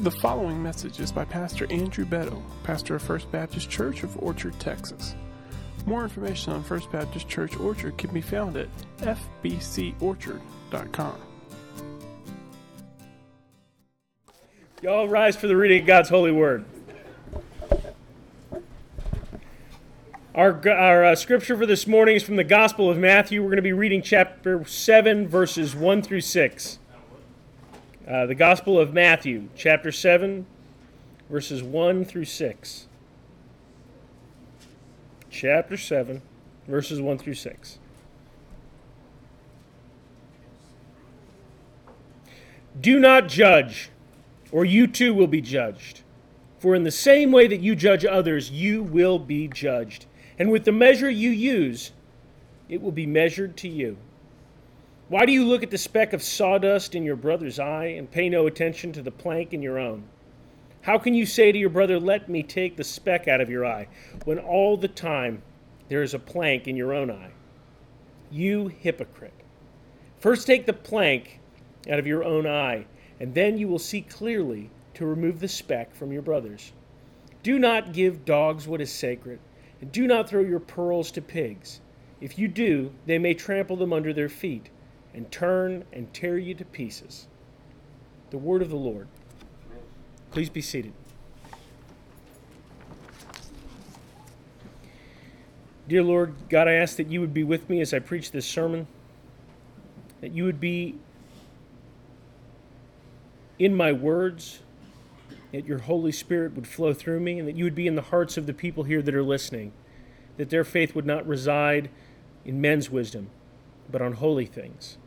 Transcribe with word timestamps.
The 0.00 0.12
following 0.12 0.62
message 0.62 1.00
is 1.00 1.10
by 1.10 1.24
Pastor 1.24 1.66
Andrew 1.72 2.04
Beto, 2.04 2.40
pastor 2.62 2.94
of 2.94 3.02
First 3.02 3.32
Baptist 3.32 3.68
Church 3.68 4.04
of 4.04 4.16
Orchard, 4.22 4.54
Texas. 4.60 5.16
More 5.86 6.04
information 6.04 6.52
on 6.52 6.62
First 6.62 6.92
Baptist 6.92 7.28
Church 7.28 7.56
Orchard 7.56 7.98
can 7.98 8.14
be 8.14 8.20
found 8.20 8.56
at 8.56 8.68
fbcorchard.com. 8.98 11.20
Y'all 14.82 15.08
rise 15.08 15.34
for 15.34 15.48
the 15.48 15.56
reading 15.56 15.80
of 15.80 15.86
God's 15.88 16.10
holy 16.10 16.30
word. 16.30 16.64
Our, 20.32 20.70
our 20.70 21.06
uh, 21.06 21.16
scripture 21.16 21.56
for 21.56 21.66
this 21.66 21.88
morning 21.88 22.14
is 22.14 22.22
from 22.22 22.36
the 22.36 22.44
Gospel 22.44 22.88
of 22.88 22.98
Matthew. 22.98 23.42
We're 23.42 23.48
going 23.48 23.56
to 23.56 23.62
be 23.62 23.72
reading 23.72 24.02
chapter 24.02 24.64
7, 24.64 25.26
verses 25.26 25.74
1 25.74 26.02
through 26.02 26.20
6. 26.20 26.78
Uh, 28.08 28.24
the 28.24 28.34
Gospel 28.34 28.80
of 28.80 28.94
Matthew, 28.94 29.48
chapter 29.54 29.92
7, 29.92 30.46
verses 31.28 31.62
1 31.62 32.06
through 32.06 32.24
6. 32.24 32.86
Chapter 35.28 35.76
7, 35.76 36.22
verses 36.66 37.02
1 37.02 37.18
through 37.18 37.34
6. 37.34 37.78
Do 42.80 42.98
not 42.98 43.28
judge, 43.28 43.90
or 44.50 44.64
you 44.64 44.86
too 44.86 45.12
will 45.12 45.26
be 45.26 45.42
judged. 45.42 46.00
For 46.60 46.74
in 46.74 46.84
the 46.84 46.90
same 46.90 47.30
way 47.30 47.46
that 47.46 47.60
you 47.60 47.76
judge 47.76 48.06
others, 48.06 48.50
you 48.50 48.82
will 48.82 49.18
be 49.18 49.48
judged. 49.48 50.06
And 50.38 50.50
with 50.50 50.64
the 50.64 50.72
measure 50.72 51.10
you 51.10 51.28
use, 51.28 51.92
it 52.70 52.80
will 52.80 52.92
be 52.92 53.04
measured 53.04 53.58
to 53.58 53.68
you. 53.68 53.98
Why 55.08 55.24
do 55.24 55.32
you 55.32 55.46
look 55.46 55.62
at 55.62 55.70
the 55.70 55.78
speck 55.78 56.12
of 56.12 56.22
sawdust 56.22 56.94
in 56.94 57.02
your 57.02 57.16
brother's 57.16 57.58
eye 57.58 57.86
and 57.86 58.10
pay 58.10 58.28
no 58.28 58.46
attention 58.46 58.92
to 58.92 59.00
the 59.00 59.10
plank 59.10 59.54
in 59.54 59.62
your 59.62 59.78
own? 59.78 60.04
How 60.82 60.98
can 60.98 61.14
you 61.14 61.24
say 61.24 61.50
to 61.50 61.58
your 61.58 61.70
brother, 61.70 61.98
Let 61.98 62.28
me 62.28 62.42
take 62.42 62.76
the 62.76 62.84
speck 62.84 63.26
out 63.26 63.40
of 63.40 63.48
your 63.48 63.64
eye, 63.64 63.88
when 64.26 64.38
all 64.38 64.76
the 64.76 64.86
time 64.86 65.40
there 65.88 66.02
is 66.02 66.12
a 66.12 66.18
plank 66.18 66.68
in 66.68 66.76
your 66.76 66.92
own 66.92 67.10
eye? 67.10 67.30
You 68.30 68.68
hypocrite. 68.68 69.32
First 70.18 70.46
take 70.46 70.66
the 70.66 70.74
plank 70.74 71.40
out 71.88 71.98
of 71.98 72.06
your 72.06 72.22
own 72.22 72.46
eye, 72.46 72.84
and 73.18 73.32
then 73.32 73.56
you 73.56 73.66
will 73.66 73.78
see 73.78 74.02
clearly 74.02 74.68
to 74.92 75.06
remove 75.06 75.40
the 75.40 75.48
speck 75.48 75.94
from 75.94 76.12
your 76.12 76.20
brother's. 76.20 76.72
Do 77.42 77.58
not 77.58 77.94
give 77.94 78.26
dogs 78.26 78.68
what 78.68 78.82
is 78.82 78.92
sacred 78.92 79.38
and 79.80 79.90
do 79.90 80.06
not 80.06 80.28
throw 80.28 80.42
your 80.42 80.60
pearls 80.60 81.10
to 81.12 81.22
pigs. 81.22 81.80
If 82.20 82.38
you 82.38 82.46
do, 82.46 82.92
they 83.06 83.18
may 83.18 83.32
trample 83.32 83.76
them 83.76 83.94
under 83.94 84.12
their 84.12 84.28
feet 84.28 84.68
and 85.14 85.30
turn 85.30 85.84
and 85.92 86.12
tear 86.12 86.38
you 86.38 86.54
to 86.54 86.64
pieces. 86.64 87.26
The 88.30 88.38
word 88.38 88.62
of 88.62 88.70
the 88.70 88.76
Lord. 88.76 89.08
Please 90.30 90.50
be 90.50 90.60
seated. 90.60 90.92
Dear 95.88 96.02
Lord, 96.02 96.34
God, 96.50 96.68
I 96.68 96.74
ask 96.74 96.96
that 96.96 97.08
you 97.08 97.20
would 97.20 97.32
be 97.32 97.44
with 97.44 97.70
me 97.70 97.80
as 97.80 97.94
I 97.94 97.98
preach 97.98 98.30
this 98.30 98.44
sermon, 98.44 98.86
that 100.20 100.32
you 100.32 100.44
would 100.44 100.60
be 100.60 100.96
in 103.58 103.74
my 103.74 103.92
words 103.92 104.60
that 105.52 105.64
your 105.64 105.78
Holy 105.78 106.12
Spirit 106.12 106.54
would 106.54 106.66
flow 106.66 106.92
through 106.92 107.20
me 107.20 107.38
and 107.38 107.48
that 107.48 107.56
you 107.56 107.64
would 107.64 107.74
be 107.74 107.86
in 107.86 107.94
the 107.94 108.02
hearts 108.02 108.36
of 108.36 108.46
the 108.46 108.52
people 108.52 108.84
here 108.84 109.00
that 109.00 109.14
are 109.14 109.22
listening, 109.22 109.72
that 110.36 110.50
their 110.50 110.64
faith 110.64 110.94
would 110.94 111.06
not 111.06 111.26
reside 111.26 111.88
in 112.44 112.60
men's 112.60 112.90
wisdom, 112.90 113.30
but 113.90 114.02
on 114.02 114.14
holy 114.14 114.46
things. 114.46 114.98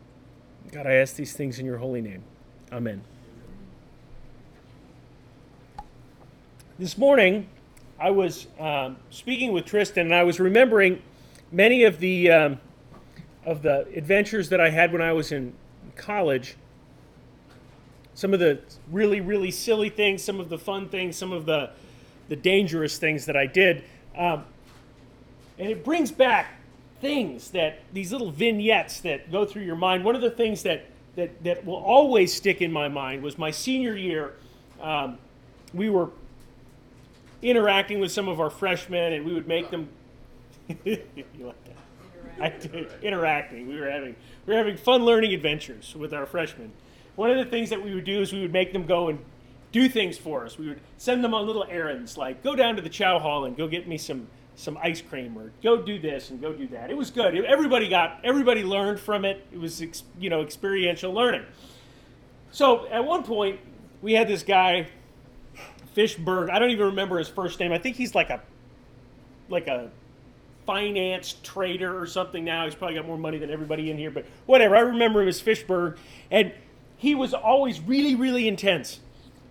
God, 0.72 0.88
I 0.88 0.94
ask 0.94 1.16
these 1.16 1.34
things 1.34 1.60
in 1.60 1.66
your 1.66 1.78
holy 1.78 2.02
name. 2.02 2.24
Amen. 2.72 3.02
This 6.80 6.98
morning, 6.98 7.48
I 8.00 8.12
was 8.12 8.48
um, 8.60 8.98
speaking 9.10 9.52
with 9.52 9.66
Tristan, 9.66 10.08
and 10.08 10.16
I 10.16 10.24
was 10.24 10.40
remembering 10.40 11.02
many 11.52 11.84
of 11.84 12.00
the 12.00 12.32
um, 12.32 12.60
of 13.46 13.62
the 13.62 13.88
adventures 13.96 14.50
that 14.50 14.62
I 14.62 14.70
had 14.70 14.92
when 14.92 15.02
I 15.02 15.14
was 15.14 15.32
in 15.32 15.54
college 15.96 16.56
some 18.14 18.34
of 18.34 18.40
the 18.40 18.60
really 18.92 19.22
really 19.22 19.52
silly 19.52 19.90
things, 19.90 20.24
some 20.24 20.40
of 20.40 20.50
the 20.50 20.58
fun 20.58 20.90
things, 20.90 21.16
some 21.16 21.32
of 21.32 21.46
the 21.46 21.72
the 22.30 22.36
dangerous 22.36 22.98
things 22.98 23.26
that 23.26 23.36
I 23.36 23.46
did, 23.46 23.84
um, 24.16 24.46
and 25.58 25.70
it 25.70 25.84
brings 25.84 26.12
back 26.12 26.61
things 27.02 27.52
that 27.52 27.80
these 27.92 28.12
little 28.12 28.32
vignettes 28.32 29.02
that 29.02 29.32
go 29.32 29.46
through 29.46 29.64
your 29.64 29.76
mind. 29.76 30.04
One 30.04 30.16
of 30.16 30.22
the 30.22 30.32
things 30.32 30.64
that 30.64 30.86
that 31.16 31.44
that 31.44 31.66
will 31.66 31.76
always 31.76 32.34
stick 32.34 32.62
in 32.62 32.72
my 32.72 32.88
mind 32.88 33.24
was 33.24 33.38
my 33.38 33.52
senior 33.52 33.96
year. 33.96 34.36
Um, 34.82 35.18
we 35.74 35.90
were 35.90 36.10
interacting 37.42 38.00
with 38.00 38.12
some 38.12 38.28
of 38.28 38.40
our 38.40 38.50
freshmen, 38.50 39.14
and 39.14 39.26
we 39.26 39.34
would 39.34 39.48
make 39.48 39.70
them. 39.70 39.90
you 40.86 40.98
like 41.40 41.64
that? 41.66 41.76
I 42.40 42.50
did 42.50 42.90
interacting. 43.02 43.68
We 43.68 43.80
were 43.80 43.90
having 43.90 44.16
we 44.46 44.54
were 44.54 44.58
having 44.58 44.78
fun 44.78 45.04
learning 45.04 45.34
adventures 45.34 45.96
with 45.96 46.14
our 46.14 46.26
freshmen 46.26 46.72
one 47.16 47.30
of 47.30 47.38
the 47.38 47.46
things 47.46 47.70
that 47.70 47.84
we 47.84 47.94
would 47.94 48.04
do 48.04 48.22
is 48.22 48.34
we 48.34 48.42
would 48.42 48.54
make 48.54 48.74
them 48.74 48.86
go 48.86 49.10
and 49.10 49.20
do 49.72 49.88
things 49.88 50.18
for 50.18 50.46
us. 50.46 50.58
We 50.58 50.68
would 50.70 50.82
send 50.98 51.24
them 51.24 51.34
on 51.34 51.46
little 51.46 51.66
errands, 51.70 52.18
like 52.18 52.44
go 52.44 52.56
down 52.56 52.76
to 52.76 52.82
the 52.82 52.90
chow 52.90 53.20
hall 53.20 53.46
and 53.46 53.56
go 53.56 53.68
get 53.68 53.88
me 53.88 53.98
some 53.98 54.28
some 54.62 54.78
ice 54.82 55.02
cream, 55.02 55.38
or 55.38 55.52
go 55.64 55.82
do 55.82 56.00
this 56.00 56.30
and 56.30 56.40
go 56.40 56.54
do 56.54 56.68
that. 56.68 56.92
It 56.92 56.98
was 56.98 57.10
good. 57.10 57.36
Everybody 57.46 57.90
got 57.90 58.20
everybody 58.24 58.64
learned 58.64 59.00
from 59.00 59.26
it. 59.26 59.46
It 59.52 59.60
was 59.60 59.84
you 60.20 60.30
know 60.30 60.42
experiential 60.42 61.12
learning. 61.12 61.46
So 62.52 62.88
at 62.90 63.04
one 63.04 63.24
point 63.24 63.60
we 64.02 64.14
had 64.14 64.28
this 64.28 64.44
guy, 64.44 64.88
Fishberg. 65.96 66.50
I 66.52 66.60
don't 66.60 66.70
even 66.70 66.88
remember 66.88 67.18
his 67.18 67.28
first 67.28 67.60
name. 67.60 67.72
I 67.72 67.80
think 67.80 67.96
he's 67.96 68.14
like 68.14 68.30
a 68.30 68.42
like 69.50 69.68
a 69.68 69.90
finance 70.66 71.36
trader 71.42 72.00
or 72.00 72.06
something 72.06 72.46
now. 72.46 72.66
He's 72.66 72.76
probably 72.76 72.96
got 72.96 73.08
more 73.08 73.18
money 73.18 73.40
than 73.40 73.50
everybody 73.50 73.90
in 73.90 73.98
here, 73.98 74.12
but 74.12 74.26
whatever. 74.46 74.76
I 74.76 74.82
remember 74.82 75.24
him 75.24 75.28
as 75.28 75.42
Fishberg 75.42 75.98
and 76.30 76.54
he 76.98 77.16
was 77.16 77.34
always 77.34 77.80
really, 77.82 78.14
really 78.14 78.48
intense. 78.48 79.00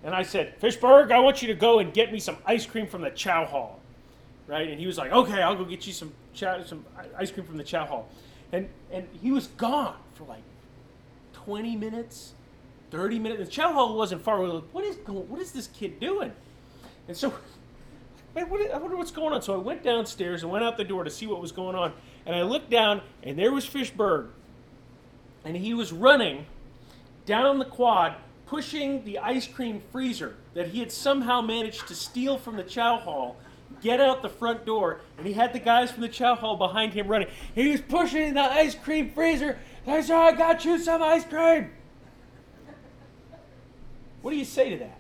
And 0.05 0.15
I 0.15 0.23
said, 0.23 0.59
Fishberg, 0.61 1.11
I 1.11 1.19
want 1.19 1.43
you 1.43 1.49
to 1.49 1.55
go 1.55 1.81
and 1.81 1.93
get 1.93 2.13
me 2.13 2.21
some 2.21 2.37
ice 2.47 2.65
cream 2.65 2.87
from 2.87 3.03
the 3.03 3.11
chow 3.11 3.45
hall. 3.45 3.80
Right? 4.51 4.69
And 4.69 4.81
he 4.81 4.87
was 4.87 4.99
like, 4.99 5.13
okay, 5.13 5.43
I'll 5.43 5.55
go 5.55 5.65
get 5.65 5.87
you 5.87 5.93
some 5.93 6.13
some 6.35 6.85
ice 7.17 7.31
cream 7.31 7.47
from 7.47 7.57
the 7.57 7.63
chow 7.63 7.87
hall. 7.87 8.09
And, 8.51 8.69
and 8.91 9.07
he 9.23 9.31
was 9.31 9.47
gone 9.47 9.95
for 10.15 10.25
like 10.25 10.43
20 11.35 11.77
minutes, 11.77 12.33
30 12.91 13.21
minutes. 13.21 13.45
The 13.45 13.51
chow 13.51 13.73
hall 13.73 13.97
wasn't 13.97 14.23
far 14.23 14.39
away. 14.39 14.49
Like, 14.49 14.65
what 14.73 14.85
is 14.85 14.97
what 15.07 15.41
is 15.41 15.53
this 15.53 15.69
kid 15.69 16.01
doing? 16.01 16.33
And 17.07 17.17
so, 17.17 17.33
I 18.37 18.43
wonder 18.43 18.97
what's 18.97 19.13
going 19.13 19.33
on. 19.33 19.41
So 19.43 19.55
I 19.55 19.59
went 19.59 19.85
downstairs 19.85 20.43
and 20.43 20.51
went 20.51 20.65
out 20.65 20.77
the 20.77 20.85
door 20.85 21.05
to 21.05 21.11
see 21.11 21.29
what 21.29 21.41
was 21.41 21.53
going 21.53 21.77
on. 21.77 21.93
And 22.27 22.35
I 22.35 22.43
looked 22.43 22.71
down, 22.71 23.03
and 23.23 23.39
there 23.39 23.53
was 23.53 23.65
Fishberg. 23.65 24.31
And 25.45 25.57
he 25.57 25.75
was 25.75 25.93
running 25.93 26.47
down 27.25 27.61
the 27.61 27.65
quad, 27.65 28.17
pushing 28.47 29.05
the 29.05 29.19
ice 29.19 29.47
cream 29.47 29.81
freezer 29.93 30.35
that 30.55 30.69
he 30.69 30.81
had 30.81 30.91
somehow 30.91 31.41
managed 31.41 31.87
to 31.87 31.95
steal 31.95 32.37
from 32.37 32.57
the 32.57 32.65
chow 32.65 32.99
hall, 32.99 33.37
get 33.83 34.01
out 34.01 34.23
the 34.23 34.29
front 34.29 34.65
door, 34.65 35.01
and 35.19 35.27
he 35.27 35.33
had 35.33 35.53
the 35.53 35.59
guys 35.59 35.91
from 35.91 36.03
the 36.03 36.09
chow 36.09 36.35
hall 36.35 36.57
behind 36.57 36.93
him 36.93 37.09
running. 37.09 37.29
He 37.55 37.71
was 37.71 37.81
pushing 37.81 38.35
the 38.35 38.41
ice 38.41 38.75
cream 38.75 39.11
freezer. 39.11 39.59
I 39.87 40.01
said, 40.03 40.17
I 40.17 40.33
got 40.33 40.65
you 40.65 40.79
some 40.79 41.03
ice 41.03 41.25
cream. 41.25 41.71
What 44.23 44.33
do 44.33 44.37
you 44.37 44.45
say 44.45 44.71
to 44.71 44.77
that? 44.79 44.99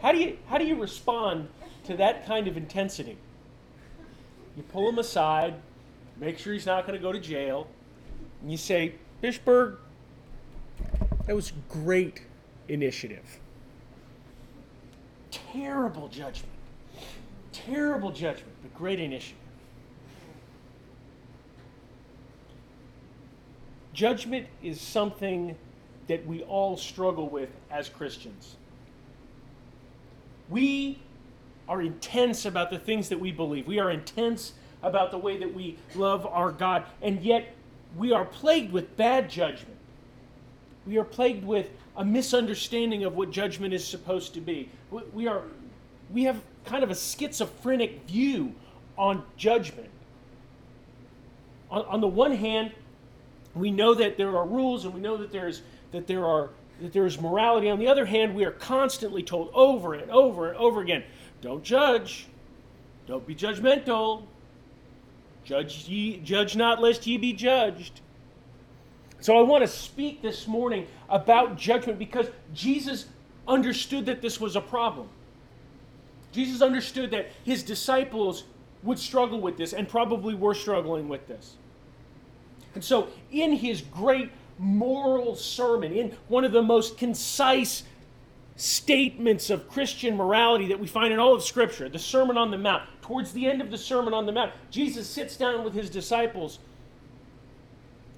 How 0.00 0.12
do 0.12 0.18
you, 0.18 0.38
how 0.48 0.58
do 0.58 0.64
you 0.64 0.80
respond 0.80 1.48
to 1.84 1.96
that 1.96 2.26
kind 2.26 2.48
of 2.48 2.56
intensity? 2.56 3.18
You 4.56 4.62
pull 4.62 4.88
him 4.88 4.98
aside, 4.98 5.54
make 6.18 6.38
sure 6.38 6.52
he's 6.52 6.66
not 6.66 6.86
going 6.86 6.98
to 6.98 7.02
go 7.02 7.12
to 7.12 7.20
jail, 7.20 7.66
and 8.40 8.50
you 8.50 8.56
say, 8.56 8.94
Fishberg, 9.22 9.76
that 11.26 11.34
was 11.34 11.52
great 11.68 12.22
initiative. 12.68 13.40
Terrible 15.30 16.08
judgment. 16.08 16.53
Terrible 17.54 18.10
judgment, 18.10 18.52
but 18.62 18.74
great 18.74 18.98
initiative. 18.98 19.38
Judgment 23.92 24.48
is 24.60 24.80
something 24.80 25.56
that 26.08 26.26
we 26.26 26.42
all 26.42 26.76
struggle 26.76 27.28
with 27.28 27.48
as 27.70 27.88
Christians. 27.88 28.56
We 30.50 30.98
are 31.68 31.80
intense 31.80 32.44
about 32.44 32.70
the 32.70 32.78
things 32.78 33.08
that 33.08 33.20
we 33.20 33.30
believe. 33.30 33.68
We 33.68 33.78
are 33.78 33.90
intense 33.90 34.54
about 34.82 35.12
the 35.12 35.18
way 35.18 35.38
that 35.38 35.54
we 35.54 35.78
love 35.94 36.26
our 36.26 36.50
God, 36.50 36.84
and 37.00 37.22
yet 37.22 37.54
we 37.96 38.12
are 38.12 38.24
plagued 38.24 38.72
with 38.72 38.96
bad 38.96 39.30
judgment. 39.30 39.78
We 40.86 40.98
are 40.98 41.04
plagued 41.04 41.44
with 41.44 41.70
a 41.96 42.04
misunderstanding 42.04 43.04
of 43.04 43.14
what 43.14 43.30
judgment 43.30 43.72
is 43.72 43.86
supposed 43.86 44.34
to 44.34 44.40
be. 44.40 44.68
We 45.12 45.28
are 45.28 45.44
we 46.12 46.24
have 46.24 46.42
kind 46.64 46.82
of 46.82 46.90
a 46.90 46.94
schizophrenic 46.94 48.06
view 48.06 48.54
on 48.96 49.22
judgment. 49.36 49.90
On, 51.70 51.84
on 51.86 52.00
the 52.00 52.08
one 52.08 52.32
hand, 52.32 52.72
we 53.54 53.70
know 53.70 53.94
that 53.94 54.16
there 54.16 54.36
are 54.36 54.46
rules 54.46 54.84
and 54.84 54.94
we 54.94 55.00
know 55.00 55.16
that 55.16 55.32
there's 55.32 55.62
that 55.92 56.06
there 56.06 56.24
are 56.24 56.50
that 56.80 56.92
there 56.92 57.06
is 57.06 57.20
morality. 57.20 57.70
On 57.70 57.78
the 57.78 57.86
other 57.86 58.04
hand, 58.04 58.34
we 58.34 58.44
are 58.44 58.50
constantly 58.50 59.22
told 59.22 59.50
over 59.54 59.94
and 59.94 60.10
over 60.10 60.48
and 60.48 60.56
over 60.56 60.80
again 60.80 61.04
don't 61.40 61.62
judge, 61.62 62.26
don't 63.06 63.26
be 63.26 63.34
judgmental, 63.34 64.22
judge, 65.44 65.86
ye, 65.88 66.18
judge 66.18 66.56
not 66.56 66.80
lest 66.80 67.06
ye 67.06 67.18
be 67.18 67.32
judged. 67.32 68.00
So 69.20 69.38
I 69.38 69.42
want 69.42 69.62
to 69.62 69.68
speak 69.68 70.22
this 70.22 70.46
morning 70.46 70.86
about 71.08 71.56
judgment 71.56 71.98
because 71.98 72.26
Jesus 72.52 73.06
understood 73.46 74.06
that 74.06 74.20
this 74.20 74.40
was 74.40 74.56
a 74.56 74.60
problem. 74.60 75.08
Jesus 76.34 76.60
understood 76.60 77.12
that 77.12 77.30
his 77.44 77.62
disciples 77.62 78.44
would 78.82 78.98
struggle 78.98 79.40
with 79.40 79.56
this 79.56 79.72
and 79.72 79.88
probably 79.88 80.34
were 80.34 80.54
struggling 80.54 81.08
with 81.08 81.26
this. 81.28 81.54
And 82.74 82.84
so, 82.84 83.08
in 83.30 83.52
his 83.52 83.80
great 83.80 84.30
moral 84.58 85.36
sermon, 85.36 85.92
in 85.92 86.16
one 86.28 86.44
of 86.44 86.52
the 86.52 86.62
most 86.62 86.98
concise 86.98 87.84
statements 88.56 89.48
of 89.50 89.68
Christian 89.68 90.16
morality 90.16 90.68
that 90.68 90.78
we 90.78 90.86
find 90.86 91.12
in 91.12 91.18
all 91.18 91.34
of 91.34 91.42
Scripture, 91.42 91.88
the 91.88 91.98
Sermon 91.98 92.36
on 92.36 92.50
the 92.50 92.58
Mount, 92.58 92.82
towards 93.00 93.32
the 93.32 93.46
end 93.46 93.60
of 93.60 93.70
the 93.70 93.78
Sermon 93.78 94.12
on 94.12 94.26
the 94.26 94.32
Mount, 94.32 94.52
Jesus 94.70 95.08
sits 95.08 95.36
down 95.36 95.64
with 95.64 95.72
his 95.72 95.88
disciples 95.88 96.58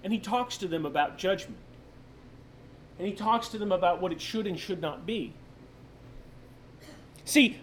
and 0.03 0.13
he 0.13 0.19
talks 0.19 0.57
to 0.59 0.69
them 0.69 0.87
about 0.87 1.19
judgment. 1.19 1.59
And 2.99 3.07
he 3.07 3.15
talks 3.15 3.49
to 3.49 3.59
them 3.59 3.73
about 3.73 4.01
what 4.01 4.13
it 4.13 4.21
should 4.21 4.47
and 4.47 4.59
should 4.59 4.81
not 4.81 5.05
be. 5.05 5.35
See, 7.25 7.59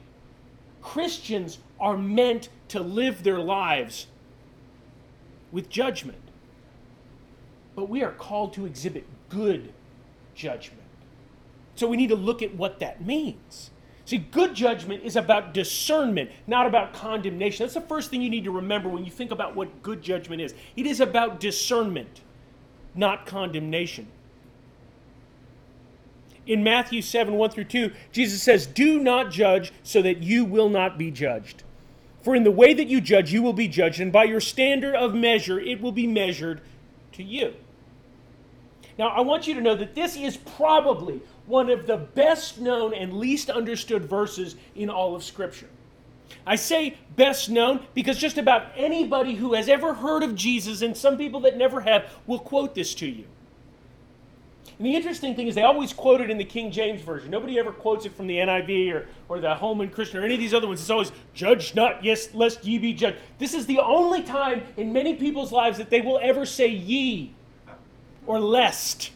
Christians 0.84 1.60
are 1.80 1.98
meant 1.98 2.50
to 2.68 2.82
live 2.82 3.24
their 3.24 3.40
lives 3.40 4.08
with 5.52 5.70
judgment. 5.70 6.20
But 7.76 7.90
we 7.90 8.04
are 8.04 8.12
called 8.12 8.54
to 8.54 8.66
exhibit 8.66 9.06
good 9.30 9.74
judgment. 10.36 10.82
So 11.76 11.88
we 11.88 11.98
need 11.98 12.10
to 12.10 12.16
look 12.16 12.42
at 12.42 12.54
what 12.56 12.80
that 12.80 13.04
means. 13.04 13.72
See, 14.06 14.18
good 14.18 14.54
judgment 14.54 15.04
is 15.04 15.16
about 15.16 15.54
discernment, 15.54 16.30
not 16.46 16.68
about 16.68 16.94
condemnation. 16.94 17.64
That's 17.64 17.74
the 17.74 17.82
first 17.82 18.12
thing 18.12 18.22
you 18.22 18.30
need 18.30 18.44
to 18.44 18.52
remember 18.52 18.90
when 18.90 19.06
you 19.06 19.12
think 19.12 19.32
about 19.32 19.56
what 19.56 19.82
good 19.82 20.02
judgment 20.02 20.42
is. 20.42 20.54
It 20.76 20.86
is 20.86 21.00
about 21.00 21.40
discernment, 21.40 22.22
not 22.94 23.26
condemnation. 23.26 24.08
In 26.46 26.64
Matthew 26.64 27.02
7 27.02 27.36
1 27.36 27.50
through 27.52 27.64
2, 27.66 27.92
Jesus 28.12 28.44
says, 28.44 28.66
Do 28.66 29.00
not 29.00 29.32
judge 29.32 29.72
so 29.84 30.02
that 30.02 30.22
you 30.22 30.44
will 30.44 30.70
not 30.70 30.98
be 30.98 31.12
judged. 31.12 31.64
For 32.22 32.36
in 32.36 32.44
the 32.44 32.52
way 32.52 32.74
that 32.74 32.88
you 32.88 33.02
judge, 33.02 33.34
you 33.34 33.42
will 33.42 33.54
be 33.54 33.68
judged, 33.68 34.00
and 34.00 34.12
by 34.12 34.24
your 34.24 34.40
standard 34.40 34.96
of 34.96 35.14
measure, 35.14 35.60
it 35.60 35.82
will 35.82 35.92
be 35.92 36.08
measured 36.08 36.62
to 37.14 37.24
you. 37.24 37.54
Now, 38.98 39.08
I 39.08 39.22
want 39.22 39.48
you 39.48 39.54
to 39.56 39.62
know 39.62 39.76
that 39.76 39.96
this 39.96 40.16
is 40.16 40.38
probably 40.38 41.22
one 41.46 41.70
of 41.70 41.88
the 41.88 41.98
best 41.98 42.60
known 42.60 42.94
and 42.94 43.14
least 43.14 43.50
understood 43.50 44.06
verses 44.06 44.56
in 44.76 44.90
all 44.90 45.16
of 45.16 45.24
Scripture. 45.24 45.70
I 46.46 46.56
say 46.56 46.98
best 47.16 47.50
known 47.50 47.86
because 47.94 48.18
just 48.18 48.38
about 48.38 48.68
anybody 48.76 49.36
who 49.36 49.54
has 49.54 49.68
ever 49.68 49.94
heard 49.94 50.24
of 50.24 50.36
Jesus, 50.36 50.82
and 50.82 50.96
some 50.96 51.18
people 51.18 51.42
that 51.42 51.58
never 51.58 51.82
have, 51.82 52.12
will 52.28 52.40
quote 52.40 52.76
this 52.76 52.94
to 52.96 53.08
you. 53.08 53.26
And 54.84 54.92
the 54.92 54.98
interesting 54.98 55.34
thing 55.34 55.48
is, 55.48 55.56
they 55.56 55.64
always 55.64 55.94
quote 55.94 56.20
it 56.20 56.30
in 56.30 56.38
the 56.38 56.44
King 56.44 56.70
James 56.70 57.02
Version. 57.02 57.32
Nobody 57.32 57.58
ever 57.58 57.72
quotes 57.72 58.06
it 58.06 58.14
from 58.14 58.28
the 58.28 58.36
NIV 58.36 58.94
or, 58.94 59.08
or 59.30 59.40
the 59.40 59.56
Holman 59.56 59.90
Christian 59.90 60.20
or 60.20 60.26
any 60.26 60.34
of 60.34 60.42
these 60.42 60.54
other 60.54 60.68
ones. 60.68 60.82
It's 60.82 60.90
always, 60.90 61.14
Judge 61.34 61.74
not, 61.74 62.04
yes, 62.04 62.34
lest 62.34 62.66
ye 62.66 62.78
be 62.80 62.94
judged. 62.94 63.18
This 63.40 63.54
is 63.54 63.66
the 63.66 63.80
only 63.80 64.24
time 64.24 64.62
in 64.76 64.92
many 64.92 65.16
people's 65.16 65.54
lives 65.54 65.78
that 65.78 65.90
they 65.90 66.02
will 66.02 66.20
ever 66.22 66.46
say 66.46 66.68
ye 66.68 67.34
or 68.28 68.42
lest. 68.42 69.12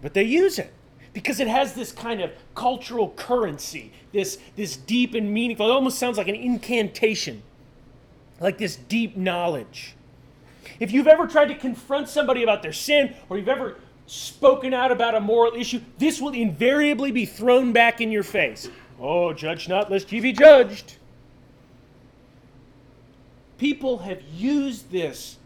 But 0.00 0.14
they 0.14 0.24
use 0.24 0.58
it 0.58 0.72
because 1.12 1.38
it 1.38 1.46
has 1.46 1.74
this 1.74 1.92
kind 1.92 2.22
of 2.22 2.30
cultural 2.54 3.10
currency, 3.10 3.92
this, 4.12 4.38
this 4.56 4.74
deep 4.74 5.12
and 5.12 5.34
meaningful, 5.34 5.68
it 5.68 5.70
almost 5.70 5.98
sounds 5.98 6.16
like 6.16 6.28
an 6.28 6.34
incantation, 6.34 7.42
like 8.40 8.56
this 8.56 8.76
deep 8.76 9.18
knowledge. 9.18 9.96
If 10.78 10.92
you've 10.92 11.08
ever 11.08 11.26
tried 11.26 11.48
to 11.48 11.54
confront 11.54 12.08
somebody 12.08 12.42
about 12.42 12.62
their 12.62 12.72
sin, 12.72 13.14
or 13.28 13.36
you've 13.36 13.46
ever 13.46 13.76
spoken 14.10 14.74
out 14.74 14.90
about 14.90 15.14
a 15.14 15.20
moral 15.20 15.54
issue, 15.54 15.80
this 15.98 16.20
will 16.20 16.34
invariably 16.34 17.12
be 17.12 17.24
thrown 17.24 17.72
back 17.72 18.00
in 18.00 18.10
your 18.10 18.24
face. 18.24 18.68
Oh, 19.00 19.32
judge 19.32 19.68
not, 19.68 19.88
lest 19.88 20.10
ye 20.10 20.18
be 20.18 20.32
judged. 20.32 20.96
People 23.56 23.98
have 23.98 24.20
used 24.34 24.90
this 24.90 25.38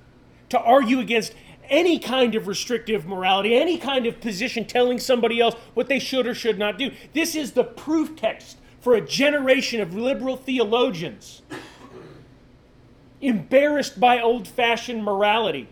to 0.48 0.58
argue 0.58 0.98
against 0.98 1.34
any 1.68 1.98
kind 1.98 2.34
of 2.34 2.46
restrictive 2.46 3.06
morality, 3.06 3.54
any 3.54 3.76
kind 3.76 4.06
of 4.06 4.18
position 4.20 4.64
telling 4.64 4.98
somebody 4.98 5.40
else 5.40 5.54
what 5.74 5.88
they 5.88 5.98
should 5.98 6.26
or 6.26 6.34
should 6.34 6.58
not 6.58 6.78
do. 6.78 6.90
This 7.12 7.34
is 7.34 7.52
the 7.52 7.64
proof 7.64 8.16
text 8.16 8.56
for 8.80 8.94
a 8.94 9.00
generation 9.00 9.82
of 9.82 9.94
liberal 9.94 10.36
theologians 10.36 11.42
embarrassed 13.20 14.00
by 14.00 14.20
old 14.20 14.48
fashioned 14.48 15.04
morality. 15.04 15.68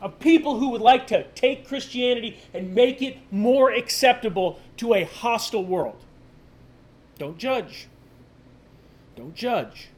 Of 0.00 0.20
people 0.20 0.58
who 0.58 0.70
would 0.70 0.80
like 0.80 1.08
to 1.08 1.24
take 1.34 1.66
Christianity 1.66 2.38
and 2.54 2.74
make 2.74 3.02
it 3.02 3.18
more 3.32 3.72
acceptable 3.72 4.60
to 4.76 4.94
a 4.94 5.04
hostile 5.04 5.64
world. 5.64 6.04
Don't 7.18 7.36
judge. 7.36 7.88
Don't 9.16 9.34
judge. 9.34 9.88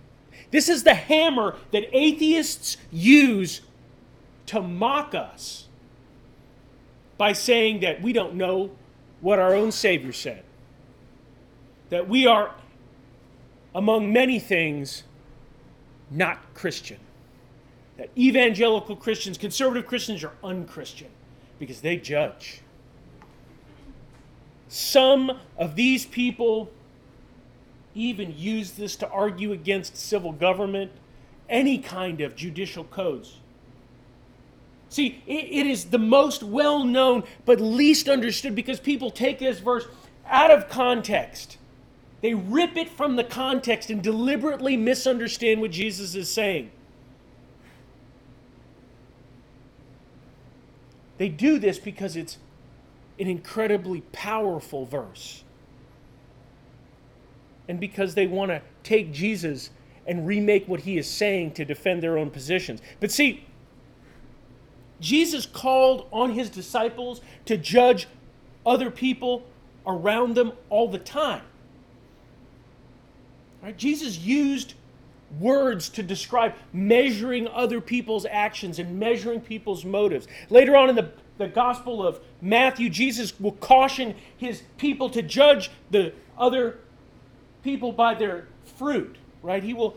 This 0.50 0.68
is 0.68 0.82
the 0.84 0.94
hammer 0.94 1.56
that 1.70 1.84
atheists 1.92 2.78
use 2.90 3.60
to 4.46 4.62
mock 4.62 5.14
us 5.14 5.68
by 7.18 7.34
saying 7.34 7.80
that 7.80 8.00
we 8.00 8.14
don't 8.14 8.34
know 8.34 8.70
what 9.20 9.38
our 9.38 9.54
own 9.54 9.70
Savior 9.70 10.12
said. 10.12 10.42
That 11.90 12.08
we 12.08 12.26
are, 12.26 12.54
among 13.74 14.12
many 14.12 14.38
things, 14.38 15.04
not 16.10 16.54
Christian. 16.54 16.98
That 18.00 18.08
evangelical 18.16 18.96
Christians, 18.96 19.36
conservative 19.36 19.86
Christians, 19.86 20.24
are 20.24 20.32
unchristian 20.42 21.10
because 21.58 21.82
they 21.82 21.98
judge. 21.98 22.62
Some 24.68 25.38
of 25.58 25.76
these 25.76 26.06
people 26.06 26.70
even 27.94 28.34
use 28.38 28.70
this 28.70 28.96
to 28.96 29.08
argue 29.10 29.52
against 29.52 29.98
civil 29.98 30.32
government, 30.32 30.92
any 31.50 31.76
kind 31.76 32.22
of 32.22 32.36
judicial 32.36 32.84
codes. 32.84 33.36
See, 34.88 35.22
it, 35.26 35.66
is 35.66 35.84
the 35.84 35.98
most 35.98 36.42
well 36.42 36.84
known 36.84 37.24
but 37.44 37.60
least 37.60 38.08
understood 38.08 38.54
because 38.54 38.80
people 38.80 39.10
take 39.10 39.38
this 39.38 39.58
verse 39.58 39.86
out 40.26 40.50
of 40.50 40.70
context. 40.70 41.58
They 42.22 42.32
rip 42.32 42.78
it 42.78 42.88
from 42.88 43.16
the 43.16 43.24
context 43.24 43.90
and 43.90 44.02
deliberately 44.02 44.78
misunderstand 44.78 45.60
what 45.60 45.72
Jesus 45.72 46.14
is 46.14 46.32
saying. 46.32 46.70
They 51.20 51.28
do 51.28 51.58
this 51.58 51.78
because 51.78 52.16
it's 52.16 52.38
an 53.18 53.26
incredibly 53.26 54.00
powerful 54.10 54.86
verse 54.86 55.44
and 57.68 57.78
because 57.78 58.14
they 58.14 58.26
want 58.26 58.50
to 58.52 58.62
take 58.82 59.12
Jesus 59.12 59.68
and 60.06 60.26
remake 60.26 60.66
what 60.66 60.80
he 60.80 60.96
is 60.96 61.06
saying 61.06 61.52
to 61.52 61.64
defend 61.66 62.02
their 62.02 62.16
own 62.16 62.30
positions. 62.30 62.80
But 63.00 63.12
see, 63.12 63.44
Jesus 64.98 65.44
called 65.44 66.06
on 66.10 66.30
his 66.32 66.48
disciples 66.48 67.20
to 67.44 67.58
judge 67.58 68.08
other 68.64 68.90
people 68.90 69.42
around 69.86 70.36
them 70.36 70.52
all 70.70 70.88
the 70.88 70.98
time. 70.98 71.42
Right? 73.62 73.76
Jesus 73.76 74.16
used 74.16 74.72
words 75.38 75.88
to 75.90 76.02
describe 76.02 76.54
measuring 76.72 77.46
other 77.48 77.80
people's 77.80 78.26
actions 78.26 78.78
and 78.78 78.98
measuring 78.98 79.40
people's 79.40 79.84
motives. 79.84 80.26
Later 80.48 80.76
on 80.76 80.88
in 80.88 80.96
the, 80.96 81.10
the 81.38 81.48
Gospel 81.48 82.06
of 82.06 82.20
Matthew, 82.40 82.90
Jesus 82.90 83.38
will 83.38 83.52
caution 83.52 84.14
his 84.36 84.62
people 84.76 85.10
to 85.10 85.22
judge 85.22 85.70
the 85.90 86.12
other 86.36 86.78
people 87.62 87.92
by 87.92 88.14
their 88.14 88.46
fruit, 88.76 89.16
right? 89.42 89.62
He 89.62 89.74
will 89.74 89.96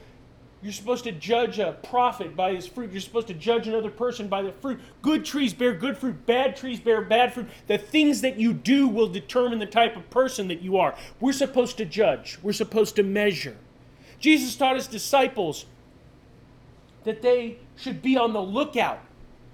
you're 0.64 0.72
supposed 0.72 1.04
to 1.04 1.12
judge 1.12 1.60
a 1.60 1.74
prophet 1.84 2.38
by 2.38 2.54
his 2.56 2.66
fruit. 2.66 2.90
You're 2.94 3.02
supposed 3.02 3.28
to 3.28 3.34
judge 3.34 3.68
another 3.68 3.90
person 3.90 4.30
by 4.30 4.44
the 4.44 4.54
fruit. 4.54 4.80
Good 5.02 5.26
trees 5.26 5.54
bear 5.54 5.74
good 5.74 5.98
fruit, 5.98 6.26
bad 6.26 6.56
trees 6.56 6.80
bear 6.80 7.02
bad 7.02 7.34
fruit. 7.34 7.50
The 7.68 7.78
things 7.78 8.22
that 8.22 8.40
you 8.40 8.54
do 8.54 8.88
will 8.88 9.10
determine 9.10 9.60
the 9.60 9.66
type 9.66 9.98
of 9.98 10.10
person 10.10 10.48
that 10.48 10.62
you 10.62 10.78
are. 10.78 10.96
We're 11.20 11.34
supposed 11.34 11.76
to 11.78 11.86
judge, 11.86 12.40
we're 12.42 12.54
supposed 12.54 12.96
to 12.96 13.04
measure. 13.04 13.58
Jesus 14.24 14.56
taught 14.56 14.78
his 14.78 14.88
disciples 14.88 15.66
that 17.04 17.22
they 17.22 17.58
should 17.76 18.02
be 18.02 18.16
on 18.16 18.32
the 18.32 18.42
lookout 18.42 19.02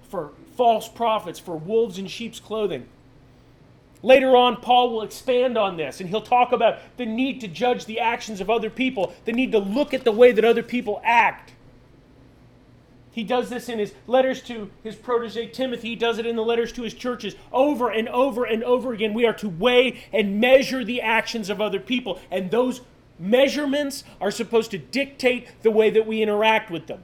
for 0.08 0.30
false 0.56 0.88
prophets, 0.88 1.40
for 1.40 1.56
wolves 1.56 1.98
in 1.98 2.06
sheep's 2.06 2.38
clothing. 2.38 2.86
Later 4.00 4.36
on, 4.36 4.58
Paul 4.58 4.92
will 4.92 5.02
expand 5.02 5.58
on 5.58 5.76
this 5.76 6.00
and 6.00 6.08
he'll 6.08 6.22
talk 6.22 6.52
about 6.52 6.78
the 6.98 7.04
need 7.04 7.40
to 7.40 7.48
judge 7.48 7.84
the 7.84 7.98
actions 7.98 8.40
of 8.40 8.48
other 8.48 8.70
people, 8.70 9.12
the 9.24 9.32
need 9.32 9.50
to 9.50 9.58
look 9.58 9.92
at 9.92 10.04
the 10.04 10.12
way 10.12 10.30
that 10.30 10.44
other 10.44 10.62
people 10.62 11.02
act. 11.04 11.52
He 13.10 13.24
does 13.24 13.50
this 13.50 13.68
in 13.68 13.80
his 13.80 13.92
letters 14.06 14.40
to 14.42 14.70
his 14.84 14.94
protege 14.94 15.48
Timothy. 15.48 15.88
He 15.88 15.96
does 15.96 16.18
it 16.18 16.26
in 16.26 16.36
the 16.36 16.44
letters 16.44 16.70
to 16.74 16.82
his 16.82 16.94
churches 16.94 17.34
over 17.52 17.90
and 17.90 18.08
over 18.08 18.44
and 18.44 18.62
over 18.62 18.92
again. 18.92 19.14
We 19.14 19.26
are 19.26 19.32
to 19.34 19.48
weigh 19.48 20.04
and 20.12 20.40
measure 20.40 20.84
the 20.84 21.02
actions 21.02 21.50
of 21.50 21.60
other 21.60 21.80
people, 21.80 22.20
and 22.30 22.52
those 22.52 22.82
measurements 23.20 24.02
are 24.20 24.30
supposed 24.30 24.70
to 24.72 24.78
dictate 24.78 25.46
the 25.62 25.70
way 25.70 25.90
that 25.90 26.06
we 26.06 26.22
interact 26.22 26.70
with 26.70 26.86
them. 26.86 27.02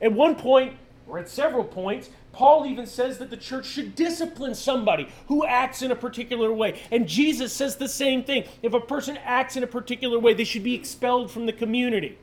At 0.00 0.12
one 0.12 0.36
point, 0.36 0.74
or 1.08 1.18
at 1.18 1.28
several 1.28 1.64
points, 1.64 2.10
Paul 2.32 2.66
even 2.66 2.86
says 2.86 3.18
that 3.18 3.30
the 3.30 3.36
church 3.36 3.66
should 3.66 3.94
discipline 3.94 4.54
somebody 4.54 5.08
who 5.28 5.44
acts 5.46 5.82
in 5.82 5.90
a 5.90 5.96
particular 5.96 6.52
way. 6.52 6.80
And 6.90 7.08
Jesus 7.08 7.52
says 7.52 7.76
the 7.76 7.88
same 7.88 8.22
thing. 8.24 8.44
If 8.62 8.74
a 8.74 8.80
person 8.80 9.16
acts 9.24 9.56
in 9.56 9.62
a 9.62 9.66
particular 9.66 10.18
way, 10.18 10.34
they 10.34 10.44
should 10.44 10.62
be 10.62 10.74
expelled 10.74 11.30
from 11.30 11.46
the 11.46 11.52
community. 11.52 12.18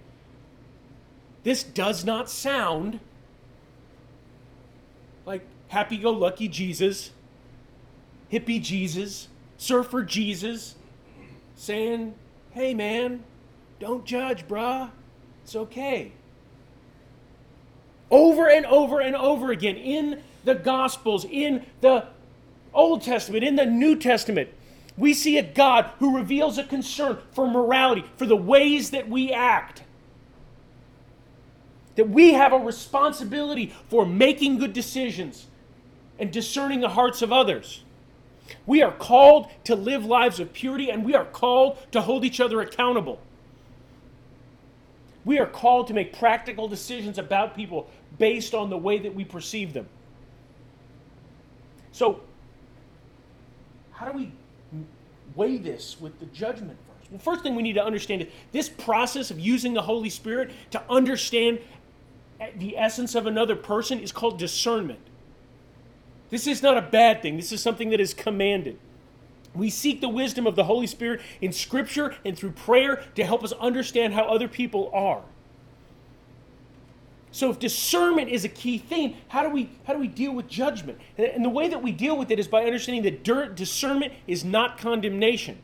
This 1.44 1.64
does 1.64 2.06
not 2.06 2.30
sound 2.30 3.00
like 5.26 5.42
happy 5.70 5.98
go 5.98 6.12
lucky 6.12 6.48
Jesus, 6.48 7.12
hippie 8.32 8.62
Jesus, 8.62 9.30
surfer 9.58 10.04
Jesus, 10.04 10.76
saying, 11.56 12.16
hey 12.52 12.74
man, 12.74 13.24
don't 13.80 14.06
judge, 14.06 14.48
bruh. 14.48 14.92
It's 15.44 15.56
okay 15.56 16.14
over 18.14 18.48
and 18.48 18.64
over 18.68 19.02
and 19.02 19.16
over 19.16 19.52
again 19.52 19.76
in 19.76 20.22
the 20.44 20.54
Gospels, 20.54 21.26
in 21.26 21.66
the 21.82 22.06
Old 22.72 23.02
Testament, 23.02 23.44
in 23.44 23.56
the 23.56 23.66
New 23.66 23.98
Testament. 23.98 24.50
We 24.96 25.16
see 25.16 25.40
a 25.40 25.44
God 25.44 25.90
who 25.98 26.16
reveals 26.16 26.60
a 26.60 26.64
concern 26.64 27.18
for 27.32 27.50
morality, 27.50 28.06
for 28.16 28.28
the 28.28 28.36
ways 28.36 28.92
that 28.92 29.10
we 29.10 29.32
act. 29.32 29.82
That 31.96 32.10
we 32.10 32.34
have 32.34 32.54
a 32.54 32.60
responsibility 32.60 33.74
for 33.90 34.06
making 34.06 34.60
good 34.60 34.74
decisions 34.74 35.48
and 36.20 36.32
discerning 36.32 36.82
the 36.82 36.90
hearts 36.90 37.24
of 37.24 37.32
others. 37.32 37.83
We 38.66 38.82
are 38.82 38.92
called 38.92 39.50
to 39.66 39.76
live 39.76 40.06
lives 40.06 40.40
of 40.40 40.54
purity 40.54 40.90
and 40.90 41.06
we 41.06 41.16
are 41.16 41.26
called 41.26 41.78
to 41.92 42.02
hold 42.02 42.26
each 42.26 42.40
other 42.40 42.62
accountable. 42.62 43.20
We 45.26 45.40
are 45.40 45.46
called 45.46 45.88
to 45.88 45.94
make 45.94 46.18
practical 46.18 46.68
decisions 46.68 47.18
about 47.18 47.56
people 47.56 47.90
based 48.18 48.54
on 48.54 48.70
the 48.70 48.78
way 48.78 49.00
that 49.00 49.16
we 49.16 49.24
perceive 49.24 49.74
them. 49.74 49.88
So, 51.92 52.22
how 53.92 54.12
do 54.12 54.18
we 54.18 54.32
weigh 55.36 55.58
this 55.58 56.00
with 56.02 56.20
the 56.20 56.26
judgment 56.28 56.78
first? 56.88 57.12
Well, 57.12 57.20
first 57.20 57.44
thing 57.44 57.56
we 57.56 57.64
need 57.64 57.74
to 57.74 57.86
understand 57.86 58.24
is 58.24 58.28
this 58.52 58.68
process 58.68 59.32
of 59.32 59.40
using 59.40 59.74
the 59.74 59.82
Holy 59.82 60.10
Spirit 60.10 60.52
to 60.72 60.82
understand 60.90 61.60
the 62.58 62.78
essence 62.78 63.16
of 63.16 63.28
another 63.28 63.56
person 63.56 64.00
is 64.00 64.12
called 64.12 64.38
discernment. 64.38 65.00
This 66.34 66.48
is 66.48 66.64
not 66.64 66.80
a 66.80 66.82
bad 66.82 67.22
thing, 67.22 67.38
this 67.38 67.52
is 67.52 67.62
something 67.62 67.92
that 67.92 68.02
is 68.02 68.16
commanded. 68.16 68.80
We 69.54 69.70
seek 69.70 70.02
the 70.02 70.10
wisdom 70.10 70.48
of 70.48 70.56
the 70.56 70.64
Holy 70.64 70.88
Spirit 70.88 71.22
in 71.42 71.54
Scripture 71.54 72.16
and 72.26 72.36
through 72.36 72.54
prayer 72.54 73.04
to 73.14 73.24
help 73.24 73.44
us 73.44 73.52
understand 73.52 74.16
how 74.16 74.24
other 74.24 74.48
people 74.48 74.90
are. 74.96 75.22
So 77.30 77.52
if 77.52 77.60
discernment 77.60 78.30
is 78.30 78.44
a 78.46 78.50
key 78.50 78.80
thing, 78.80 79.18
how 79.28 79.44
do 79.44 79.50
we 79.50 79.70
how 79.84 79.94
do 79.94 80.00
we 80.00 80.08
deal 80.08 80.34
with 80.34 80.48
judgment? 80.48 81.00
And 81.20 81.46
the 81.46 81.50
way 81.50 81.68
that 81.68 81.84
we 81.84 81.92
deal 81.92 82.18
with 82.18 82.32
it 82.32 82.40
is 82.40 82.48
by 82.48 82.66
understanding 82.66 83.04
that 83.04 83.56
discernment 83.56 84.14
is 84.26 84.44
not 84.44 84.80
condemnation. 84.80 85.60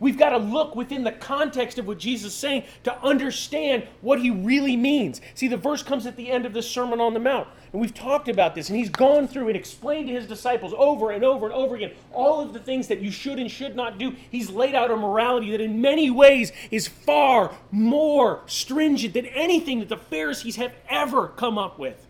We've 0.00 0.18
got 0.18 0.30
to 0.30 0.38
look 0.38 0.74
within 0.74 1.04
the 1.04 1.12
context 1.12 1.78
of 1.78 1.86
what 1.86 1.98
Jesus 1.98 2.32
is 2.32 2.38
saying 2.38 2.64
to 2.84 2.98
understand 3.02 3.86
what 4.00 4.20
he 4.20 4.30
really 4.30 4.76
means. 4.76 5.20
See, 5.34 5.46
the 5.46 5.58
verse 5.58 5.82
comes 5.82 6.06
at 6.06 6.16
the 6.16 6.30
end 6.30 6.46
of 6.46 6.54
the 6.54 6.62
Sermon 6.62 7.00
on 7.00 7.12
the 7.14 7.20
Mount, 7.20 7.48
and 7.72 7.80
we've 7.80 7.94
talked 7.94 8.28
about 8.28 8.54
this, 8.54 8.70
and 8.70 8.78
he's 8.78 8.88
gone 8.88 9.28
through 9.28 9.48
and 9.48 9.56
explained 9.56 10.08
to 10.08 10.14
his 10.14 10.26
disciples 10.26 10.74
over 10.76 11.10
and 11.10 11.22
over 11.22 11.46
and 11.46 11.54
over 11.54 11.76
again 11.76 11.92
all 12.12 12.40
of 12.40 12.52
the 12.54 12.58
things 12.58 12.88
that 12.88 13.00
you 13.00 13.10
should 13.10 13.38
and 13.38 13.50
should 13.50 13.76
not 13.76 13.98
do. 13.98 14.16
He's 14.30 14.50
laid 14.50 14.74
out 14.74 14.90
a 14.90 14.96
morality 14.96 15.50
that, 15.50 15.60
in 15.60 15.80
many 15.80 16.10
ways, 16.10 16.50
is 16.70 16.88
far 16.88 17.54
more 17.70 18.42
stringent 18.46 19.14
than 19.14 19.26
anything 19.26 19.80
that 19.80 19.88
the 19.90 19.96
Pharisees 19.98 20.56
have 20.56 20.72
ever 20.88 21.28
come 21.28 21.58
up 21.58 21.78
with. 21.78 22.06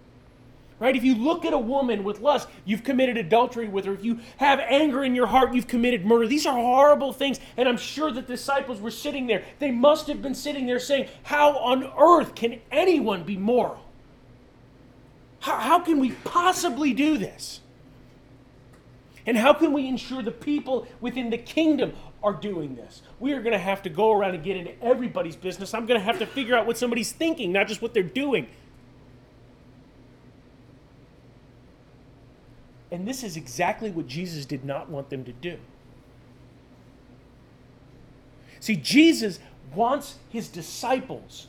Right? 0.80 0.96
If 0.96 1.04
you 1.04 1.14
look 1.14 1.44
at 1.44 1.52
a 1.52 1.58
woman 1.58 2.02
with 2.04 2.20
lust, 2.20 2.48
you've 2.64 2.82
committed 2.82 3.18
adultery 3.18 3.68
with 3.68 3.84
her. 3.84 3.92
If 3.92 4.02
you 4.02 4.18
have 4.38 4.58
anger 4.60 5.04
in 5.04 5.14
your 5.14 5.26
heart, 5.26 5.52
you've 5.52 5.68
committed 5.68 6.06
murder. 6.06 6.26
These 6.26 6.46
are 6.46 6.54
horrible 6.54 7.12
things. 7.12 7.38
And 7.58 7.68
I'm 7.68 7.76
sure 7.76 8.10
the 8.10 8.22
disciples 8.22 8.80
were 8.80 8.90
sitting 8.90 9.26
there. 9.26 9.44
They 9.58 9.70
must 9.70 10.06
have 10.06 10.22
been 10.22 10.34
sitting 10.34 10.66
there 10.66 10.78
saying, 10.80 11.08
How 11.24 11.58
on 11.58 11.84
earth 11.98 12.34
can 12.34 12.60
anyone 12.72 13.24
be 13.24 13.36
moral? 13.36 13.84
How, 15.40 15.58
how 15.58 15.78
can 15.80 16.00
we 16.00 16.12
possibly 16.24 16.94
do 16.94 17.18
this? 17.18 17.60
And 19.26 19.36
how 19.36 19.52
can 19.52 19.74
we 19.74 19.86
ensure 19.86 20.22
the 20.22 20.30
people 20.30 20.86
within 21.02 21.28
the 21.28 21.38
kingdom 21.38 21.92
are 22.22 22.32
doing 22.32 22.74
this? 22.74 23.02
We 23.18 23.32
are 23.32 23.42
going 23.42 23.52
to 23.52 23.58
have 23.58 23.82
to 23.82 23.90
go 23.90 24.12
around 24.12 24.34
and 24.34 24.42
get 24.42 24.56
into 24.56 24.82
everybody's 24.82 25.36
business. 25.36 25.74
I'm 25.74 25.84
going 25.84 26.00
to 26.00 26.04
have 26.04 26.18
to 26.20 26.26
figure 26.26 26.56
out 26.56 26.66
what 26.66 26.78
somebody's 26.78 27.12
thinking, 27.12 27.52
not 27.52 27.68
just 27.68 27.82
what 27.82 27.92
they're 27.92 28.02
doing. 28.02 28.48
And 32.92 33.06
this 33.06 33.22
is 33.22 33.36
exactly 33.36 33.90
what 33.90 34.06
Jesus 34.06 34.44
did 34.44 34.64
not 34.64 34.90
want 34.90 35.10
them 35.10 35.24
to 35.24 35.32
do. 35.32 35.58
See, 38.58 38.76
Jesus 38.76 39.38
wants 39.74 40.16
his 40.28 40.48
disciples 40.48 41.46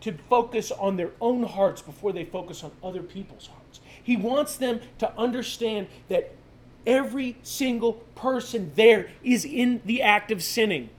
to 0.00 0.12
focus 0.28 0.70
on 0.70 0.96
their 0.96 1.10
own 1.20 1.44
hearts 1.44 1.80
before 1.80 2.12
they 2.12 2.24
focus 2.24 2.62
on 2.62 2.70
other 2.82 3.02
people's 3.02 3.46
hearts. 3.46 3.80
He 4.02 4.16
wants 4.16 4.56
them 4.56 4.80
to 4.98 5.10
understand 5.18 5.88
that 6.08 6.34
every 6.86 7.38
single 7.42 7.94
person 8.14 8.70
there 8.74 9.10
is 9.22 9.46
in 9.46 9.80
the 9.86 10.02
act 10.02 10.30
of 10.30 10.42
sinning. 10.42 10.90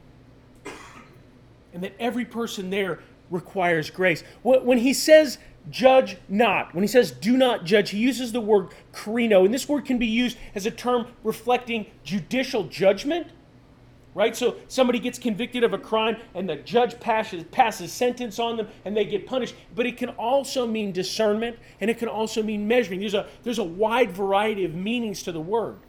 And 1.74 1.84
that 1.84 1.94
every 2.00 2.26
person 2.26 2.72
there 2.72 3.00
requires 3.30 3.90
grace. 3.90 4.24
When 4.42 4.80
he 4.80 4.94
says 4.94 5.38
judge 5.70 6.18
not. 6.30 6.74
When 6.74 6.84
he 6.84 6.88
says 6.88 7.12
do 7.12 7.38
not 7.38 7.66
judge, 7.66 7.90
he 7.92 7.98
uses 7.98 8.32
the 8.32 8.42
word 8.42 8.70
krino, 8.94 9.46
and 9.46 9.54
this 9.54 9.68
word 9.68 9.86
can 9.86 9.98
be 9.98 10.08
used 10.08 10.38
as 10.54 10.66
a 10.66 10.72
term 10.72 11.08
reflecting 11.24 11.86
judicial 12.04 12.64
judgment. 12.66 13.28
Right? 14.14 14.34
So 14.34 14.56
somebody 14.70 15.00
gets 15.00 15.20
convicted 15.20 15.66
of 15.66 15.74
a 15.74 15.78
crime 15.78 16.16
and 16.34 16.48
the 16.48 16.56
judge 16.56 16.98
passes, 17.02 17.44
passes 17.52 17.92
sentence 17.92 18.40
on 18.40 18.56
them 18.56 18.70
and 18.86 18.96
they 18.96 19.04
get 19.04 19.28
punished. 19.28 19.56
But 19.76 19.86
it 19.86 19.98
can 19.98 20.08
also 20.12 20.66
mean 20.66 20.94
discernment 20.94 21.58
and 21.82 21.92
it 21.92 21.98
can 21.98 22.08
also 22.08 22.42
mean 22.42 22.66
measuring. 22.66 23.02
There's 23.02 23.14
a, 23.14 23.28
there's 23.44 23.60
a 23.60 23.64
wide 23.66 24.12
variety 24.12 24.64
of 24.64 24.74
meanings 24.74 25.22
to 25.24 25.34
the 25.34 25.42
word. 25.42 25.80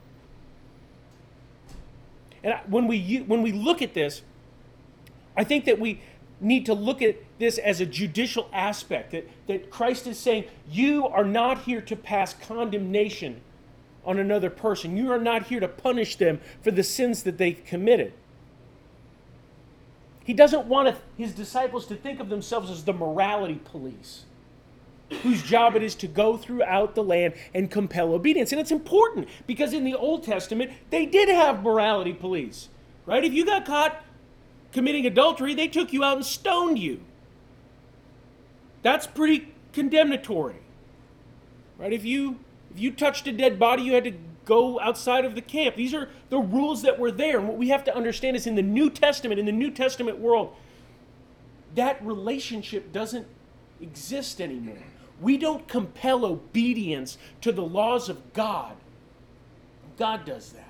And 2.43 2.55
when 2.67 2.89
we, 2.89 3.19
when 3.29 3.43
we 3.43 3.53
look 3.53 3.81
at 3.81 3.95
this, 3.95 4.23
I 5.37 5.45
think 5.45 5.65
that 5.67 5.79
we, 5.79 6.01
need 6.41 6.67
to 6.67 6.75
look 6.75 7.03
at 7.03 7.17
this 7.39 7.59
as 7.59 7.81
a 7.81 7.87
judicial 7.87 8.49
aspect 8.53 9.13
that, 9.13 9.29
that 9.47 9.71
Christ 9.71 10.07
is 10.07 10.19
saying, 10.19 10.45
You 10.71 11.07
are 11.07 11.25
not 11.25 11.63
here 11.63 11.81
to 11.83 11.97
pass 11.97 12.35
condemnation 12.35 13.41
on 14.05 14.19
another 14.19 14.51
person. 14.51 14.97
You 14.97 15.13
are 15.13 15.19
not 15.19 15.47
here 15.47 15.61
to 15.61 15.69
punish 15.69 16.17
them 16.17 16.41
for 16.63 16.71
the 16.71 16.83
sins 16.83 17.25
that 17.25 17.39
they've 17.39 17.63
committed. 17.65 18.13
He 20.25 20.33
doesn't 20.33 20.67
want 20.67 20.97
his 21.17 21.33
disciples 21.33 21.87
to 21.87 21.97
think 21.97 22.21
of 22.21 22.29
themselves 22.29 22.71
as 22.71 22.85
the 22.85 22.93
morality 22.93 23.61
police, 23.65 24.25
whose 25.23 25.43
job 25.43 25.77
it 25.77 25.83
is 25.83 25.95
to 25.97 26.09
go 26.09 26.37
throughout 26.37 26.95
the 26.95 27.05
land 27.05 27.35
and 27.55 27.71
compel 27.71 28.13
obedience. 28.13 28.51
And 28.51 28.61
it's 28.61 28.73
important 28.73 29.29
because 29.47 29.73
in 29.73 29.85
the 29.85 29.95
Old 29.95 30.25
Testament, 30.25 30.73
they 30.91 31.07
did 31.07 31.29
have 31.29 31.63
morality 31.63 32.13
police, 32.13 32.69
right? 33.07 33.23
If 33.23 33.33
you 33.33 33.45
got 33.45 33.67
caught 33.67 34.03
committing 34.77 35.07
adultery, 35.07 35.55
they 35.55 35.69
took 35.69 35.91
you 35.91 36.05
out 36.05 36.19
and 36.19 36.27
stoned 36.27 36.79
you. 36.79 37.01
That's 38.83 39.07
pretty 39.07 39.55
condemnatory. 39.73 40.61
Right? 41.79 41.95
If 41.95 42.05
you 42.05 42.41
if 42.75 42.79
you 42.79 42.91
touched 42.91 43.27
a 43.27 43.33
dead 43.33 43.59
body, 43.59 43.85
you 43.85 43.95
had 43.95 44.05
to 44.05 44.13
go 44.45 44.79
outside 44.81 45.25
of 45.25 45.35
the 45.35 45.41
camp. 45.41 45.77
These 45.77 45.95
are 45.95 46.11
the 46.29 46.39
rules 46.39 46.83
that 46.83 46.99
were 46.99 47.11
there. 47.11 47.39
And 47.39 47.49
what 47.49 47.57
we 47.57 47.71
have 47.71 47.85
to 47.85 47.97
understand 47.97 48.37
is 48.37 48.47
in 48.47 48.55
the 48.55 48.61
New 48.61 48.91
Testament, 48.91 49.41
in 49.41 49.47
the 49.47 49.53
New 49.53 49.71
Testament 49.71 50.19
world, 50.19 50.55
that 51.75 52.05
relationship 52.05 52.93
doesn't 52.93 53.27
exist 53.81 54.43
anymore. 54.43 54.77
We 55.23 55.39
don't 55.39 55.67
compel 55.67 56.27
obedience 56.27 57.17
to 57.41 57.51
the 57.51 57.65
laws 57.65 58.11
of 58.11 58.35
God. 58.35 58.77
God 59.97 60.27
does 60.27 60.53
that. 60.53 60.66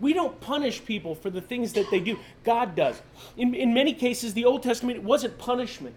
We 0.00 0.12
don't 0.12 0.40
punish 0.40 0.84
people 0.84 1.14
for 1.14 1.30
the 1.30 1.40
things 1.40 1.72
that 1.74 1.90
they 1.90 2.00
do. 2.00 2.18
God 2.42 2.74
does. 2.74 3.00
In, 3.36 3.54
in 3.54 3.72
many 3.72 3.92
cases, 3.92 4.34
the 4.34 4.44
Old 4.44 4.62
Testament, 4.62 4.98
it 4.98 5.04
wasn't 5.04 5.38
punishment. 5.38 5.94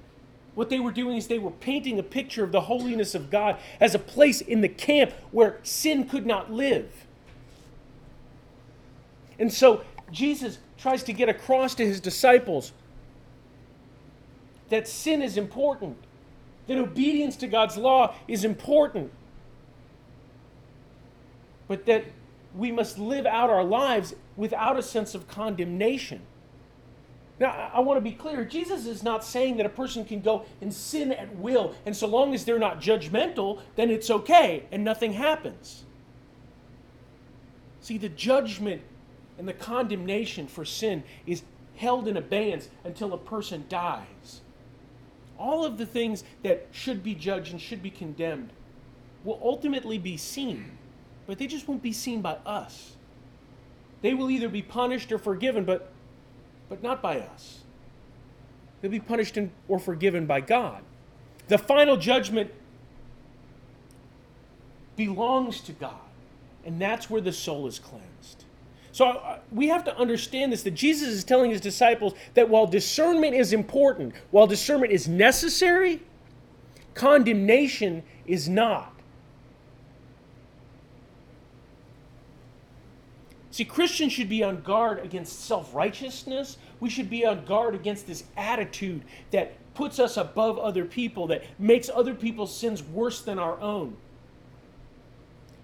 What 0.56 0.70
they 0.70 0.80
were 0.80 0.92
doing 0.92 1.18
is 1.18 1.27
they 1.27 1.39
were 1.39 1.51
painting 1.51 2.00
a 2.00 2.04
picture 2.04 2.44
of 2.44 2.51
the 2.51 2.62
holiness 2.62 3.13
of 3.13 3.30
God 3.30 3.58
as 3.80 3.94
a 3.94 4.00
place 4.00 4.42
in 4.42 4.62
the 4.62 4.70
camp 4.70 5.12
where 5.32 5.60
sin 5.63 6.08
could 6.08 6.25
not 6.25 6.51
live. 6.51 7.06
And 9.39 9.54
so 9.54 9.84
Jesus 10.12 10.58
tries 10.77 11.04
to 11.04 11.13
get 11.13 11.30
across 11.30 11.75
to 11.75 11.86
his 11.86 12.00
disciples 12.00 12.72
that 14.70 14.88
sin 14.88 15.22
is 15.22 15.38
important, 15.38 15.98
that 16.68 16.77
obedience 16.77 17.36
to 17.38 17.48
God's 17.48 17.77
law 17.77 18.16
is 18.27 18.44
important, 18.44 19.12
but 21.68 21.86
that 21.86 22.06
we 22.58 22.72
must 22.72 22.98
live 22.98 23.26
out 23.26 23.50
our 23.50 23.64
lives 23.64 24.16
without 24.36 24.78
a 24.78 24.82
sense 24.82 25.16
of 25.16 25.28
condemnation. 25.28 26.22
Now, 27.40 27.72
I 27.74 27.82
want 27.82 27.98
to 27.98 28.02
be 28.02 28.14
clear. 28.14 28.44
Jesus 28.44 28.88
is 28.88 29.04
not 29.04 29.24
saying 29.24 29.58
that 29.58 29.66
a 29.66 29.70
person 29.70 30.04
can 30.06 30.22
go 30.22 30.46
and 30.60 30.74
sin 30.74 31.12
at 31.12 31.36
will, 31.36 31.76
and 31.86 31.96
so 31.96 32.08
long 32.08 32.34
as 32.34 32.46
they're 32.46 32.58
not 32.58 32.82
judgmental, 32.82 33.62
then 33.76 33.92
it's 33.92 34.10
okay 34.10 34.66
and 34.72 34.84
nothing 34.84 35.14
happens. 35.14 35.84
See, 37.80 37.98
the 37.98 38.10
judgment 38.10 38.82
and 39.38 39.48
the 39.48 39.54
condemnation 39.54 40.48
for 40.48 40.66
sin 40.66 41.04
is 41.28 41.44
held 41.76 42.08
in 42.08 42.18
abeyance 42.18 42.70
until 42.84 43.14
a 43.14 43.18
person 43.18 43.66
dies. 43.70 44.42
All 45.38 45.64
of 45.64 45.78
the 45.78 45.86
things 45.86 46.24
that 46.42 46.68
should 46.72 47.04
be 47.04 47.14
judged 47.14 47.52
and 47.52 47.62
should 47.62 47.84
be 47.84 47.92
condemned 47.92 48.50
will 49.24 49.40
ultimately 49.44 50.00
be 50.00 50.18
seen, 50.18 50.72
but 51.27 51.38
they 51.38 51.46
just 51.46 51.67
won't 51.67 51.84
be 51.84 51.93
seen 51.93 52.22
by 52.22 52.38
us. 52.46 52.96
They 54.01 54.13
will 54.13 54.31
either 54.31 54.50
be 54.50 54.62
punished 54.62 55.12
or 55.12 55.17
forgiven, 55.17 55.65
but 55.65 55.91
but 56.69 56.84
not 56.84 57.01
by 57.01 57.19
us. 57.19 57.60
They'll 58.81 58.91
be 58.91 59.00
punished 59.00 59.38
or 59.67 59.79
forgiven 59.79 60.25
by 60.25 60.41
God. 60.41 60.81
The 61.48 61.57
final 61.57 61.98
judgment 61.98 62.51
belongs 64.96 65.62
to 65.62 65.72
God, 65.72 65.93
and 66.65 66.81
that's 66.81 67.10
where 67.10 67.22
the 67.22 67.31
soul 67.31 67.67
is 67.67 67.79
cleansed. 67.79 68.46
So 68.91 69.05
uh, 69.05 69.39
we 69.51 69.67
have 69.67 69.84
to 69.86 69.98
understand 69.98 70.51
this 70.51 70.63
that 70.63 70.74
Jesus 70.74 71.10
is 71.10 71.24
telling 71.24 71.51
his 71.51 71.62
disciples 71.62 72.13
that 72.34 72.50
while 72.50 72.65
discernment 72.65 73.36
is 73.36 73.53
important, 73.53 74.13
while 74.31 74.48
discernment 74.48 74.91
is 74.91 75.07
necessary, 75.07 76.01
condemnation 76.93 78.03
is 78.25 78.50
not. 78.50 78.97
See, 83.58 83.66
Christians 83.66 84.14
should 84.14 84.30
be 84.30 84.44
on 84.44 84.62
guard 84.62 85.00
against 85.00 85.46
self 85.46 85.74
righteousness. 85.74 86.60
We 86.80 86.92
should 86.92 87.10
be 87.10 87.26
on 87.26 87.44
guard 87.44 87.74
against 87.74 88.06
this 88.06 88.24
attitude 88.38 89.02
that 89.32 89.54
puts 89.74 89.98
us 89.98 90.16
above 90.16 90.60
other 90.60 90.86
people, 90.86 91.26
that 91.26 91.44
makes 91.58 91.90
other 91.90 92.14
people's 92.14 92.56
sins 92.56 92.84
worse 92.84 93.24
than 93.24 93.40
our 93.40 93.60
own. 93.60 93.98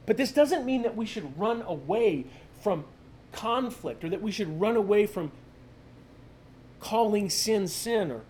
But 0.07 0.17
this 0.17 0.31
doesn't 0.31 0.65
mean 0.65 0.81
that 0.81 0.95
we 0.95 1.05
should 1.05 1.39
run 1.39 1.61
away 1.67 2.25
from 2.63 2.83
conflict 3.31 4.03
or 4.03 4.09
that 4.09 4.23
we 4.23 4.31
should 4.31 4.59
run 4.59 4.75
away 4.75 5.05
from 5.05 5.31
calling 6.79 7.29
sin 7.29 7.67
sin 7.67 8.09
or, 8.09 8.21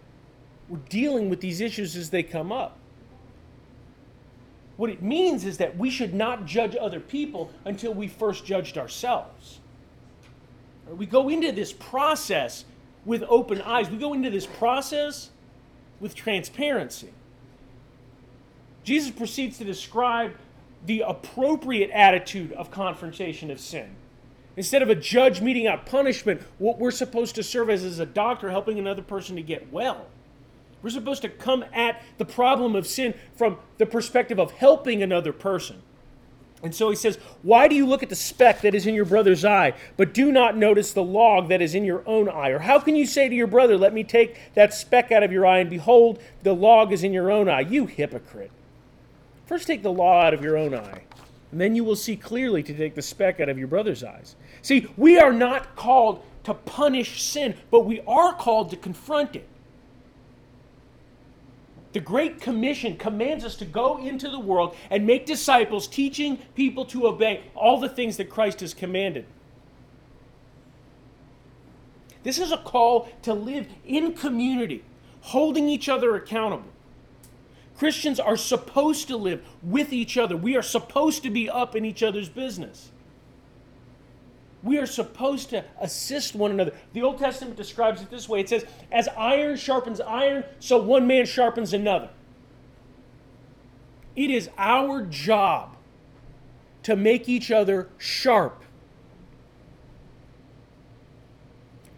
or 0.69 0.77
dealing 0.89 1.29
with 1.29 1.39
these 1.39 1.61
issues 1.61 1.95
as 1.95 2.09
they 2.09 2.21
come 2.21 2.51
up. 2.51 2.79
What 4.75 4.89
it 4.89 5.01
means 5.01 5.45
is 5.45 5.57
that 5.57 5.77
we 5.77 5.89
should 5.89 6.13
not 6.13 6.45
judge 6.45 6.75
other 6.79 6.99
people 6.99 7.51
until 7.65 7.93
we 7.93 8.07
first 8.07 8.45
judged 8.45 8.77
ourselves. 8.77 9.59
We 10.89 11.05
go 11.05 11.29
into 11.29 11.51
this 11.51 11.71
process 11.71 12.65
with 13.05 13.23
open 13.27 13.61
eyes. 13.61 13.89
We 13.89 13.97
go 13.97 14.13
into 14.13 14.29
this 14.29 14.45
process 14.45 15.29
with 15.99 16.15
transparency. 16.15 17.09
Jesus 18.83 19.11
proceeds 19.11 19.57
to 19.59 19.63
describe 19.63 20.35
the 20.85 21.01
appropriate 21.01 21.89
attitude 21.91 22.51
of 22.53 22.71
confrontation 22.71 23.49
of 23.51 23.59
sin. 23.59 23.95
Instead 24.57 24.81
of 24.81 24.89
a 24.89 24.95
judge 24.95 25.41
meting 25.41 25.67
out 25.67 25.85
punishment, 25.85 26.41
what 26.57 26.77
we're 26.77 26.91
supposed 26.91 27.35
to 27.35 27.43
serve 27.43 27.69
as 27.69 27.83
is 27.83 27.99
a 27.99 28.05
doctor 28.05 28.51
helping 28.51 28.77
another 28.77 29.01
person 29.01 29.35
to 29.35 29.41
get 29.41 29.71
well. 29.71 30.07
We're 30.83 30.89
supposed 30.89 31.21
to 31.21 31.29
come 31.29 31.63
at 31.73 32.03
the 32.17 32.25
problem 32.25 32.75
of 32.75 32.85
sin 32.85 33.13
from 33.35 33.57
the 33.77 33.85
perspective 33.85 34.37
of 34.37 34.51
helping 34.51 35.01
another 35.01 35.31
person. 35.31 35.81
And 36.61 36.75
so 36.75 36.89
he 36.89 36.95
says, 36.95 37.17
Why 37.41 37.67
do 37.67 37.75
you 37.75 37.85
look 37.85 38.03
at 38.03 38.09
the 38.09 38.15
speck 38.15 38.61
that 38.61 38.75
is 38.75 38.85
in 38.85 38.93
your 38.93 39.05
brother's 39.05 39.43
eye, 39.43 39.73
but 39.97 40.13
do 40.13 40.31
not 40.31 40.55
notice 40.55 40.93
the 40.93 41.03
log 41.03 41.49
that 41.49 41.61
is 41.61 41.73
in 41.73 41.83
your 41.83 42.03
own 42.07 42.29
eye? 42.29 42.49
Or 42.49 42.59
how 42.59 42.79
can 42.79 42.95
you 42.95 43.05
say 43.05 43.27
to 43.27 43.35
your 43.35 43.47
brother, 43.47 43.77
Let 43.77 43.93
me 43.93 44.03
take 44.03 44.39
that 44.55 44.73
speck 44.73 45.11
out 45.11 45.23
of 45.23 45.31
your 45.31 45.45
eye, 45.45 45.59
and 45.59 45.69
behold, 45.69 46.19
the 46.43 46.53
log 46.53 46.91
is 46.93 47.03
in 47.03 47.13
your 47.13 47.31
own 47.31 47.49
eye? 47.49 47.61
You 47.61 47.85
hypocrite. 47.85 48.51
First 49.45 49.67
take 49.67 49.83
the 49.83 49.91
law 49.91 50.21
out 50.21 50.33
of 50.33 50.43
your 50.43 50.57
own 50.57 50.73
eye, 50.73 51.03
and 51.51 51.59
then 51.59 51.75
you 51.75 51.83
will 51.83 51.97
see 51.97 52.15
clearly 52.15 52.63
to 52.63 52.73
take 52.73 52.95
the 52.95 53.01
speck 53.01 53.41
out 53.41 53.49
of 53.49 53.57
your 53.57 53.67
brother's 53.67 54.03
eyes. 54.03 54.37
See, 54.61 54.87
we 54.95 55.19
are 55.19 55.33
not 55.33 55.75
called 55.75 56.23
to 56.45 56.53
punish 56.53 57.21
sin, 57.23 57.55
but 57.71 57.81
we 57.81 58.01
are 58.07 58.33
called 58.33 58.69
to 58.69 58.77
confront 58.77 59.35
it. 59.35 59.47
The 61.93 61.99
Great 61.99 62.41
Commission 62.41 62.97
commands 62.97 63.45
us 63.45 63.55
to 63.57 63.65
go 63.65 63.99
into 63.99 64.29
the 64.29 64.39
world 64.39 64.75
and 64.89 65.05
make 65.05 65.27
disciples, 65.27 65.87
teaching 65.87 66.39
people 66.55 66.85
to 66.85 67.07
obey 67.07 67.43
all 67.55 67.79
the 67.79 67.87
things 67.87 68.17
that 68.17 68.31
Christ 68.31 68.61
has 68.61 68.73
commanded. 68.73 69.25
This 72.23 72.39
is 72.39 72.51
a 72.51 72.57
call 72.57 73.09
to 73.21 73.33
live 73.33 73.67
in 73.85 74.13
community, 74.13 74.83
holding 75.21 75.69
each 75.69 75.87
other 75.87 76.15
accountable. 76.15 76.69
Christians 77.77 78.19
are 78.19 78.37
supposed 78.37 79.07
to 79.09 79.17
live 79.17 79.45
with 79.61 79.93
each 79.93 80.17
other. 80.17 80.35
We 80.35 80.55
are 80.55 80.61
supposed 80.61 81.21
to 81.23 81.29
be 81.29 81.49
up 81.49 81.75
in 81.75 81.85
each 81.85 82.01
other's 82.01 82.29
business. 82.29 82.91
We 84.63 84.77
are 84.77 84.85
supposed 84.85 85.49
to 85.49 85.65
assist 85.81 86.35
one 86.35 86.51
another. 86.51 86.71
The 86.93 87.03
Old 87.03 87.19
Testament 87.19 87.57
describes 87.57 88.01
it 88.01 88.09
this 88.09 88.29
way 88.29 88.39
it 88.39 88.49
says, 88.49 88.65
As 88.91 89.09
iron 89.17 89.57
sharpens 89.57 89.99
iron, 89.99 90.45
so 90.59 90.81
one 90.81 91.05
man 91.05 91.25
sharpens 91.25 91.73
another. 91.73 92.09
It 94.15 94.29
is 94.29 94.49
our 94.57 95.01
job 95.03 95.75
to 96.83 96.95
make 96.95 97.27
each 97.27 97.51
other 97.51 97.89
sharp. 97.97 98.63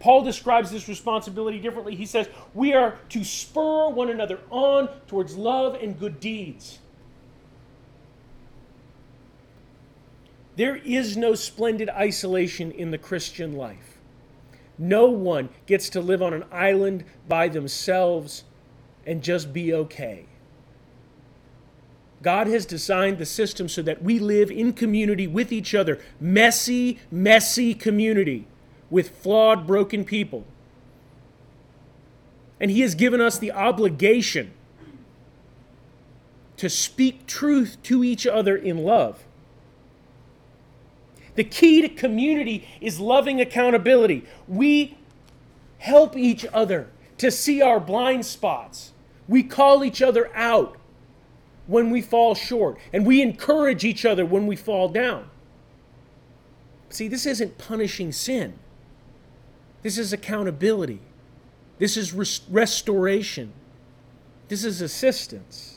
Paul 0.00 0.22
describes 0.22 0.70
this 0.70 0.88
responsibility 0.88 1.58
differently. 1.58 1.94
He 1.94 2.06
says, 2.06 2.28
We 2.52 2.74
are 2.74 2.98
to 3.10 3.24
spur 3.24 3.88
one 3.90 4.10
another 4.10 4.40
on 4.50 4.88
towards 5.06 5.36
love 5.36 5.74
and 5.74 5.98
good 5.98 6.20
deeds. 6.20 6.78
There 10.56 10.76
is 10.76 11.16
no 11.16 11.34
splendid 11.34 11.90
isolation 11.90 12.72
in 12.72 12.90
the 12.90 12.98
Christian 12.98 13.54
life. 13.54 13.98
No 14.78 15.06
one 15.06 15.50
gets 15.66 15.88
to 15.90 16.00
live 16.00 16.22
on 16.22 16.34
an 16.34 16.44
island 16.50 17.04
by 17.28 17.48
themselves 17.48 18.44
and 19.06 19.22
just 19.22 19.52
be 19.52 19.72
okay. 19.72 20.26
God 22.22 22.46
has 22.46 22.66
designed 22.66 23.18
the 23.18 23.26
system 23.26 23.68
so 23.68 23.82
that 23.82 24.02
we 24.02 24.18
live 24.18 24.50
in 24.50 24.72
community 24.72 25.26
with 25.26 25.52
each 25.52 25.74
other, 25.74 26.00
messy, 26.18 26.98
messy 27.10 27.74
community 27.74 28.46
with 28.90 29.10
flawed, 29.10 29.66
broken 29.66 30.04
people. 30.04 30.44
And 32.58 32.70
He 32.70 32.80
has 32.80 32.94
given 32.94 33.20
us 33.20 33.38
the 33.38 33.52
obligation 33.52 34.52
to 36.56 36.70
speak 36.70 37.26
truth 37.26 37.76
to 37.84 38.02
each 38.02 38.26
other 38.26 38.56
in 38.56 38.78
love. 38.78 39.24
The 41.36 41.44
key 41.44 41.82
to 41.82 41.88
community 41.88 42.66
is 42.80 42.98
loving 42.98 43.40
accountability. 43.40 44.24
We 44.48 44.96
help 45.78 46.16
each 46.16 46.44
other 46.52 46.88
to 47.18 47.30
see 47.30 47.62
our 47.62 47.78
blind 47.78 48.26
spots. 48.26 48.92
We 49.28 49.42
call 49.42 49.84
each 49.84 50.02
other 50.02 50.30
out 50.34 50.76
when 51.66 51.90
we 51.90 52.00
fall 52.00 52.34
short, 52.34 52.78
and 52.92 53.04
we 53.04 53.20
encourage 53.20 53.84
each 53.84 54.04
other 54.04 54.24
when 54.24 54.46
we 54.46 54.56
fall 54.56 54.88
down. 54.88 55.28
See, 56.90 57.08
this 57.08 57.26
isn't 57.26 57.58
punishing 57.58 58.12
sin, 58.12 58.58
this 59.82 59.98
is 59.98 60.12
accountability, 60.12 61.00
this 61.78 61.96
is 61.96 62.12
res- 62.12 62.42
restoration, 62.48 63.52
this 64.48 64.64
is 64.64 64.80
assistance 64.80 65.75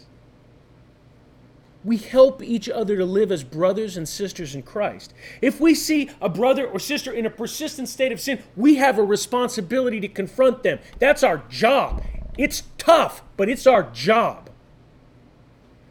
we 1.84 1.98
help 1.98 2.44
each 2.44 2.68
other 2.68 2.98
to 2.98 3.06
live 3.06 3.32
as 3.32 3.44
brothers 3.44 3.96
and 3.96 4.08
sisters 4.08 4.54
in 4.54 4.63
Christ. 4.63 5.13
If 5.42 5.62
we 5.62 5.74
see 5.74 6.10
a 6.22 6.28
brother 6.28 6.68
or 6.68 6.80
sister 6.80 7.12
in 7.12 7.26
a 7.26 7.30
persistent 7.30 7.88
state 7.88 8.12
of 8.12 8.20
sin, 8.20 8.44
we 8.56 8.76
have 8.76 8.98
a 8.98 9.04
responsibility 9.04 10.02
to 10.02 10.10
confront 10.10 10.63
them. 10.63 10.80
That's 11.00 11.24
our 11.24 11.44
job. 11.50 12.04
It's 12.38 12.63
tough, 12.78 13.24
but 13.38 13.50
it's 13.50 13.65
our 13.65 13.84
job. 13.84 14.50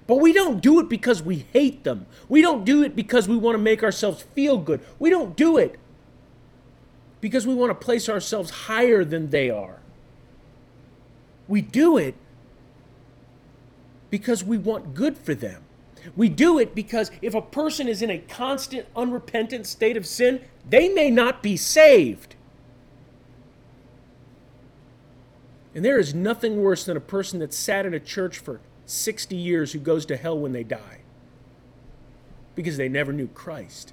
But 0.07 0.17
we 0.17 0.33
don't 0.33 0.63
do 0.63 0.81
it 0.81 0.89
because 0.89 1.23
we 1.23 1.47
hate 1.53 1.85
them. 1.85 2.07
We 2.29 2.43
don't 2.43 2.65
do 2.65 2.83
it 2.83 2.95
because 2.95 3.29
we 3.29 3.37
want 3.37 3.55
to 3.55 3.63
make 3.63 3.83
ourselves 3.83 4.23
feel 4.23 4.59
good. 4.59 4.81
We 4.99 5.11
don't 5.11 5.37
do 5.37 5.57
it 5.57 5.79
because 7.21 7.47
we 7.47 7.55
want 7.55 7.71
to 7.71 7.75
place 7.75 8.09
ourselves 8.09 8.51
higher 8.51 9.05
than 9.05 9.31
they 9.31 9.51
are. 9.51 9.81
We 11.47 11.63
do 11.63 11.97
it 11.97 12.15
because 14.11 14.45
we 14.45 14.59
want 14.59 14.95
good 14.95 15.17
for 15.17 15.35
them. 15.35 15.65
We 16.17 16.29
do 16.29 16.59
it 16.59 16.75
because 16.75 17.11
if 17.23 17.35
a 17.35 17.43
person 17.43 17.89
is 17.89 18.03
in 18.03 18.11
a 18.11 18.19
constant, 18.19 18.87
unrepentant 18.97 19.67
state 19.67 19.97
of 19.97 20.07
sin, 20.07 20.41
they 20.69 20.89
may 20.89 21.11
not 21.11 21.43
be 21.43 21.57
saved. 21.57 22.35
And 25.75 25.85
there 25.85 25.99
is 25.99 26.15
nothing 26.15 26.63
worse 26.63 26.85
than 26.85 26.97
a 26.97 27.01
person 27.01 27.39
that 27.39 27.53
sat 27.55 27.87
in 27.87 27.95
a 27.95 28.01
church 28.01 28.39
for 28.39 28.61
60 28.87 29.37
years 29.37 29.73
who 29.73 29.79
goes 29.79 30.07
to 30.07 30.17
hell 30.17 30.39
when 30.39 30.53
they 30.53 30.65
die 30.65 31.01
because 32.55 32.77
they 32.77 32.89
never 32.89 33.13
knew 33.13 33.29
Christ. 33.29 33.93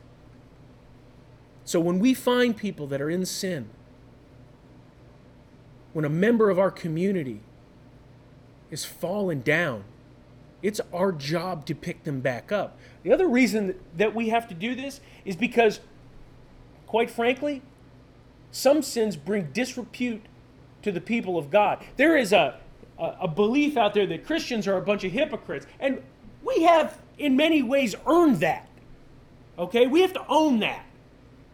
So 1.65 1.80
when 1.80 1.99
we 1.99 2.13
find 2.13 2.56
people 2.56 2.88
that 2.88 3.01
are 3.01 3.10
in 3.10 3.25
sin, 3.25 3.69
when 5.93 6.06
a 6.06 6.10
member 6.10 6.49
of 6.49 6.58
our 6.58 6.71
community 6.71 7.41
is 8.71 8.86
fallen 8.86 9.41
down, 9.41 9.84
it's 10.65 10.82
our 10.91 11.12
job 11.12 11.67
to 11.67 11.75
pick 11.75 12.06
them 12.06 12.21
back 12.21 12.51
up. 12.51 12.75
The 13.04 13.13
other 13.13 13.28
reason 13.28 13.75
that 13.95 14.15
we 14.15 14.30
have 14.30 14.47
to 14.47 14.56
do 14.56 14.73
this 14.73 14.99
is 15.23 15.36
because, 15.36 15.80
quite 16.88 17.12
frankly, 17.12 17.62
some 18.49 18.82
sins 18.82 19.15
bring 19.15 19.51
disrepute 19.54 20.23
to 20.82 20.91
the 20.91 20.99
people 20.99 21.38
of 21.38 21.51
God. 21.51 21.86
There 21.97 22.17
is 22.17 22.34
a, 22.34 22.60
a, 22.97 23.15
a 23.21 23.28
belief 23.28 23.78
out 23.78 23.93
there 23.93 24.08
that 24.08 24.25
Christians 24.25 24.67
are 24.67 24.75
a 24.75 24.82
bunch 24.82 25.04
of 25.04 25.12
hypocrites, 25.12 25.67
and 25.80 26.01
we 26.43 26.63
have, 26.63 26.99
in 27.19 27.36
many 27.36 27.62
ways, 27.62 27.93
earned 28.08 28.39
that. 28.39 28.67
Okay? 29.60 29.86
We 29.86 30.01
have 30.01 30.13
to 30.13 30.25
own 30.28 30.62
that. 30.62 30.84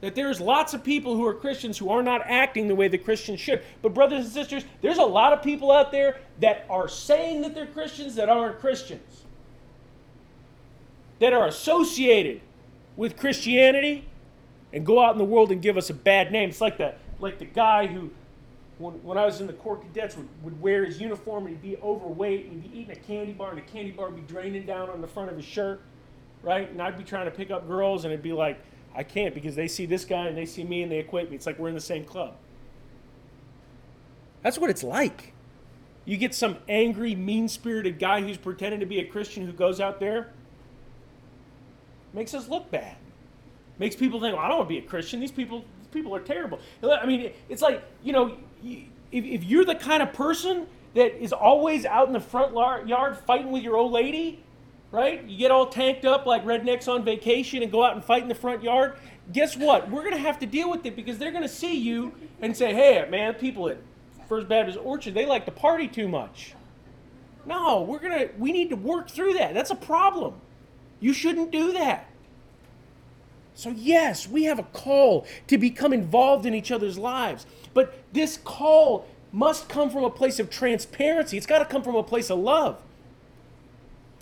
That 0.01 0.15
there's 0.15 0.41
lots 0.41 0.73
of 0.73 0.83
people 0.83 1.15
who 1.15 1.25
are 1.27 1.33
Christians 1.33 1.77
who 1.77 1.89
are 1.89 2.01
not 2.01 2.21
acting 2.25 2.67
the 2.67 2.75
way 2.75 2.87
the 2.87 2.97
Christians 2.97 3.39
should. 3.39 3.63
But, 3.81 3.93
brothers 3.93 4.25
and 4.25 4.33
sisters, 4.33 4.65
there's 4.81 4.97
a 4.97 5.03
lot 5.03 5.31
of 5.31 5.43
people 5.43 5.71
out 5.71 5.91
there 5.91 6.19
that 6.39 6.65
are 6.69 6.87
saying 6.87 7.41
that 7.41 7.53
they're 7.53 7.67
Christians 7.67 8.15
that 8.15 8.27
aren't 8.27 8.59
Christians. 8.59 9.23
That 11.19 11.33
are 11.33 11.45
associated 11.45 12.41
with 12.95 13.15
Christianity 13.15 14.05
and 14.73 14.85
go 14.85 15.03
out 15.03 15.11
in 15.13 15.19
the 15.19 15.25
world 15.25 15.51
and 15.51 15.61
give 15.61 15.77
us 15.77 15.89
a 15.89 15.93
bad 15.93 16.31
name. 16.31 16.49
It's 16.49 16.61
like 16.61 16.77
the, 16.77 16.95
like 17.19 17.37
the 17.37 17.45
guy 17.45 17.85
who 17.85 18.09
when, 18.81 18.95
when 19.03 19.17
I 19.17 19.25
was 19.25 19.39
in 19.39 19.47
the 19.47 19.53
Corps 19.53 19.77
Cadets, 19.77 20.17
would, 20.17 20.27
would 20.43 20.61
wear 20.61 20.83
his 20.83 20.99
uniform 20.99 21.45
and 21.45 21.55
he'd 21.55 21.61
be 21.61 21.77
overweight 21.77 22.47
and 22.47 22.63
he'd 22.63 22.71
be 22.71 22.79
eating 22.79 22.91
a 22.91 22.95
candy 22.99 23.31
bar 23.31 23.49
and 23.49 23.57
the 23.57 23.71
candy 23.71 23.91
bar 23.91 24.09
would 24.09 24.15
be 24.15 24.33
draining 24.33 24.65
down 24.65 24.89
on 24.89 25.01
the 25.01 25.07
front 25.07 25.29
of 25.29 25.37
his 25.37 25.45
shirt, 25.45 25.81
right? 26.41 26.69
And 26.69 26.81
I'd 26.81 26.97
be 26.97 27.03
trying 27.03 27.25
to 27.25 27.31
pick 27.31 27.51
up 27.51 27.67
girls 27.67 28.03
and 28.03 28.11
it'd 28.11 28.23
be 28.23 28.33
like, 28.33 28.59
I 28.95 29.03
can't 29.03 29.33
because 29.33 29.55
they 29.55 29.67
see 29.67 29.85
this 29.85 30.05
guy 30.05 30.27
and 30.27 30.37
they 30.37 30.45
see 30.45 30.63
me 30.63 30.83
and 30.83 30.91
they 30.91 30.99
equate 30.99 31.29
me. 31.29 31.35
It's 31.35 31.45
like 31.45 31.57
we're 31.57 31.69
in 31.69 31.75
the 31.75 31.81
same 31.81 32.03
club. 32.03 32.35
That's 34.41 34.57
what 34.57 34.69
it's 34.69 34.83
like. 34.83 35.33
You 36.03 36.17
get 36.17 36.33
some 36.33 36.57
angry, 36.67 37.15
mean 37.15 37.47
spirited 37.47 37.99
guy 37.99 38.21
who's 38.21 38.37
pretending 38.37 38.79
to 38.79 38.85
be 38.85 38.99
a 38.99 39.05
Christian 39.05 39.45
who 39.45 39.53
goes 39.53 39.79
out 39.79 39.99
there, 39.99 40.31
makes 42.13 42.33
us 42.33 42.49
look 42.49 42.69
bad. 42.71 42.97
Makes 43.77 43.95
people 43.95 44.19
think, 44.19 44.35
well, 44.35 44.43
I 44.43 44.47
don't 44.47 44.57
want 44.57 44.69
to 44.69 44.73
be 44.75 44.79
a 44.79 44.87
Christian. 44.87 45.19
These 45.19 45.31
people, 45.31 45.63
these 45.79 45.87
people 45.91 46.15
are 46.15 46.19
terrible. 46.19 46.59
I 46.83 47.05
mean, 47.05 47.31
it's 47.49 47.61
like, 47.61 47.83
you 48.03 48.13
know, 48.13 48.37
if, 48.63 48.83
if 49.11 49.43
you're 49.43 49.65
the 49.65 49.75
kind 49.75 50.03
of 50.03 50.11
person 50.11 50.67
that 50.95 51.21
is 51.21 51.31
always 51.31 51.85
out 51.85 52.07
in 52.07 52.13
the 52.13 52.19
front 52.19 52.53
yard 52.87 53.17
fighting 53.17 53.51
with 53.51 53.63
your 53.63 53.77
old 53.77 53.91
lady, 53.91 54.43
right? 54.91 55.23
You 55.23 55.37
get 55.37 55.51
all 55.51 55.67
tanked 55.67 56.05
up 56.05 56.25
like 56.25 56.45
rednecks 56.45 56.87
on 56.87 57.03
vacation 57.03 57.63
and 57.63 57.71
go 57.71 57.83
out 57.83 57.95
and 57.95 58.03
fight 58.03 58.23
in 58.23 58.29
the 58.29 58.35
front 58.35 58.61
yard. 58.61 58.97
Guess 59.31 59.55
what? 59.55 59.89
We're 59.89 60.01
going 60.03 60.15
to 60.15 60.19
have 60.19 60.39
to 60.39 60.45
deal 60.45 60.69
with 60.69 60.85
it 60.85 60.95
because 60.95 61.17
they're 61.17 61.31
going 61.31 61.43
to 61.43 61.49
see 61.49 61.75
you 61.75 62.13
and 62.41 62.55
say, 62.55 62.73
hey, 62.73 63.07
man, 63.09 63.33
people 63.35 63.69
at 63.69 63.77
First 64.27 64.47
Baptist 64.47 64.77
Orchard, 64.81 65.13
they 65.13 65.25
like 65.25 65.45
to 65.45 65.51
party 65.51 65.87
too 65.87 66.07
much. 66.07 66.53
No, 67.45 67.81
we're 67.81 67.99
going 67.99 68.19
to, 68.19 68.29
we 68.37 68.51
need 68.51 68.69
to 68.69 68.75
work 68.75 69.09
through 69.09 69.33
that. 69.33 69.53
That's 69.53 69.71
a 69.71 69.75
problem. 69.75 70.35
You 70.99 71.13
shouldn't 71.13 71.51
do 71.51 71.73
that. 71.73 72.07
So, 73.53 73.69
yes, 73.69 74.27
we 74.27 74.45
have 74.45 74.59
a 74.59 74.63
call 74.63 75.25
to 75.47 75.57
become 75.57 75.93
involved 75.93 76.45
in 76.45 76.53
each 76.53 76.71
other's 76.71 76.97
lives. 76.97 77.45
But 77.73 77.93
this 78.11 78.37
call 78.43 79.07
must 79.31 79.69
come 79.69 79.89
from 79.89 80.03
a 80.03 80.09
place 80.09 80.39
of 80.39 80.49
transparency. 80.49 81.37
It's 81.37 81.45
got 81.45 81.59
to 81.59 81.65
come 81.65 81.83
from 81.83 81.95
a 81.95 82.03
place 82.03 82.29
of 82.29 82.39
love. 82.39 82.81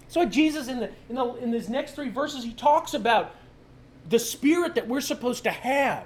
So 0.10 0.26
Jesus 0.26 0.67
in 0.67 0.80
the, 0.80 0.89
in 1.08 1.15
the 1.15 1.34
in 1.36 1.52
these 1.52 1.69
next 1.69 1.93
three 1.93 2.10
verses, 2.10 2.43
he 2.43 2.52
talks 2.52 2.93
about 2.95 3.36
the 4.10 4.19
spirit 4.19 4.74
that 4.76 4.88
we're 4.88 5.02
supposed 5.02 5.43
to 5.43 5.52
have. 5.52 6.04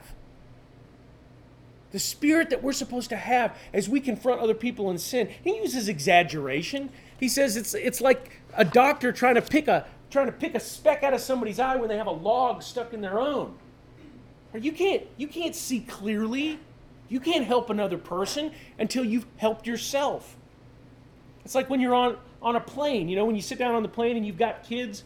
The 1.92 2.00
spirit 2.00 2.50
that 2.50 2.62
we're 2.62 2.74
supposed 2.74 3.10
to 3.10 3.16
have 3.16 3.58
as 3.72 3.88
we 3.88 4.02
confront 4.02 4.42
other 4.42 4.54
people 4.54 4.92
in 4.92 4.98
sin. 4.98 5.30
He 5.44 5.56
uses 5.58 5.88
exaggeration. 5.88 6.89
He 7.18 7.30
says 7.30 7.56
it's 7.56 7.74
it's 7.74 8.02
like 8.02 8.42
a 8.56 8.66
doctor 8.66 9.13
trying 9.13 9.36
to 9.36 9.42
pick 9.42 9.70
a 9.70 9.86
trying 10.12 10.26
to 10.26 10.34
pick 10.34 10.54
a 10.54 10.60
speck 10.60 11.04
out 11.04 11.13
of 11.13 11.22
somebody's 11.22 11.60
eye 11.60 11.78
when 11.78 11.88
they 11.88 11.98
have 11.98 12.08
a 12.08 12.12
log 12.12 12.62
stuck 12.62 12.94
in 12.94 13.00
their 13.00 13.20
own. 13.22 13.56
You 14.54 14.74
can't 14.74 15.04
you 15.16 15.28
can't 15.28 15.56
see 15.56 15.80
clearly. 15.80 16.60
You 17.08 17.22
can't 17.22 17.46
help 17.46 17.70
another 17.70 17.98
person 17.98 18.52
until 18.78 19.06
you've 19.06 19.28
helped 19.38 19.66
yourself. 19.66 20.36
It's 21.46 21.56
like 21.56 21.70
when 21.70 21.80
you're 21.80 21.96
on 21.96 22.18
on 22.43 22.56
a 22.56 22.60
plane, 22.60 23.08
you 23.08 23.15
know, 23.15 23.25
when 23.25 23.36
you 23.36 23.41
sit 23.41 23.58
down 23.58 23.73
on 23.73 23.82
the 23.82 23.89
plane 23.89 24.17
and 24.17 24.25
you've 24.25 24.38
got 24.38 24.63
kids, 24.63 25.03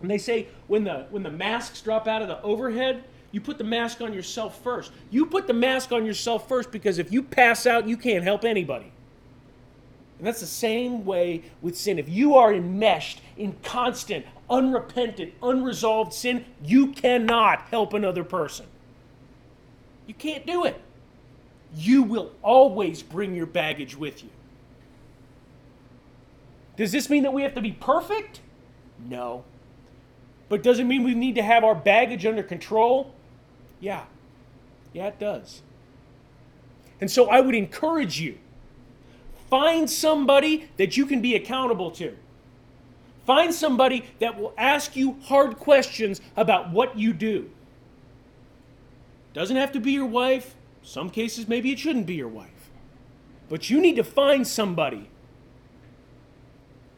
and 0.00 0.10
they 0.10 0.18
say 0.18 0.48
when 0.68 0.84
the 0.84 1.06
when 1.10 1.22
the 1.22 1.30
masks 1.30 1.80
drop 1.80 2.06
out 2.08 2.22
of 2.22 2.28
the 2.28 2.40
overhead, 2.42 3.04
you 3.32 3.40
put 3.40 3.58
the 3.58 3.64
mask 3.64 4.00
on 4.00 4.12
yourself 4.12 4.62
first. 4.62 4.92
You 5.10 5.26
put 5.26 5.46
the 5.46 5.54
mask 5.54 5.92
on 5.92 6.06
yourself 6.06 6.48
first 6.48 6.70
because 6.70 6.98
if 6.98 7.12
you 7.12 7.22
pass 7.22 7.66
out, 7.66 7.88
you 7.88 7.96
can't 7.96 8.24
help 8.24 8.44
anybody. 8.44 8.92
And 10.18 10.26
that's 10.26 10.40
the 10.40 10.46
same 10.46 11.04
way 11.04 11.42
with 11.62 11.76
sin. 11.76 11.98
If 11.98 12.08
you 12.08 12.36
are 12.36 12.54
enmeshed 12.54 13.20
in 13.36 13.56
constant, 13.64 14.24
unrepentant, 14.48 15.32
unresolved 15.42 16.12
sin, 16.12 16.44
you 16.64 16.88
cannot 16.88 17.62
help 17.70 17.92
another 17.92 18.22
person. 18.22 18.66
You 20.06 20.14
can't 20.14 20.46
do 20.46 20.64
it. 20.64 20.80
You 21.74 22.02
will 22.02 22.32
always 22.42 23.02
bring 23.02 23.34
your 23.34 23.46
baggage 23.46 23.96
with 23.96 24.22
you. 24.22 24.30
Does 26.82 26.90
this 26.90 27.08
mean 27.08 27.22
that 27.22 27.32
we 27.32 27.42
have 27.42 27.54
to 27.54 27.60
be 27.60 27.70
perfect? 27.70 28.40
No. 29.08 29.44
But 30.48 30.64
does 30.64 30.80
it 30.80 30.84
mean 30.84 31.04
we 31.04 31.14
need 31.14 31.36
to 31.36 31.42
have 31.44 31.62
our 31.62 31.76
baggage 31.76 32.26
under 32.26 32.42
control? 32.42 33.14
Yeah. 33.78 34.06
Yeah, 34.92 35.06
it 35.06 35.20
does. 35.20 35.62
And 37.00 37.08
so 37.08 37.30
I 37.30 37.40
would 37.40 37.54
encourage 37.54 38.20
you 38.20 38.36
find 39.48 39.88
somebody 39.88 40.70
that 40.76 40.96
you 40.96 41.06
can 41.06 41.22
be 41.22 41.36
accountable 41.36 41.92
to. 41.92 42.16
Find 43.26 43.54
somebody 43.54 44.04
that 44.18 44.36
will 44.36 44.52
ask 44.58 44.96
you 44.96 45.20
hard 45.26 45.58
questions 45.58 46.20
about 46.36 46.72
what 46.72 46.98
you 46.98 47.12
do. 47.12 47.48
Doesn't 49.34 49.56
have 49.56 49.70
to 49.70 49.78
be 49.78 49.92
your 49.92 50.06
wife. 50.06 50.56
Some 50.82 51.10
cases, 51.10 51.46
maybe 51.46 51.70
it 51.70 51.78
shouldn't 51.78 52.06
be 52.06 52.14
your 52.14 52.26
wife. 52.26 52.70
But 53.48 53.70
you 53.70 53.80
need 53.80 53.94
to 53.94 54.02
find 54.02 54.44
somebody 54.44 55.11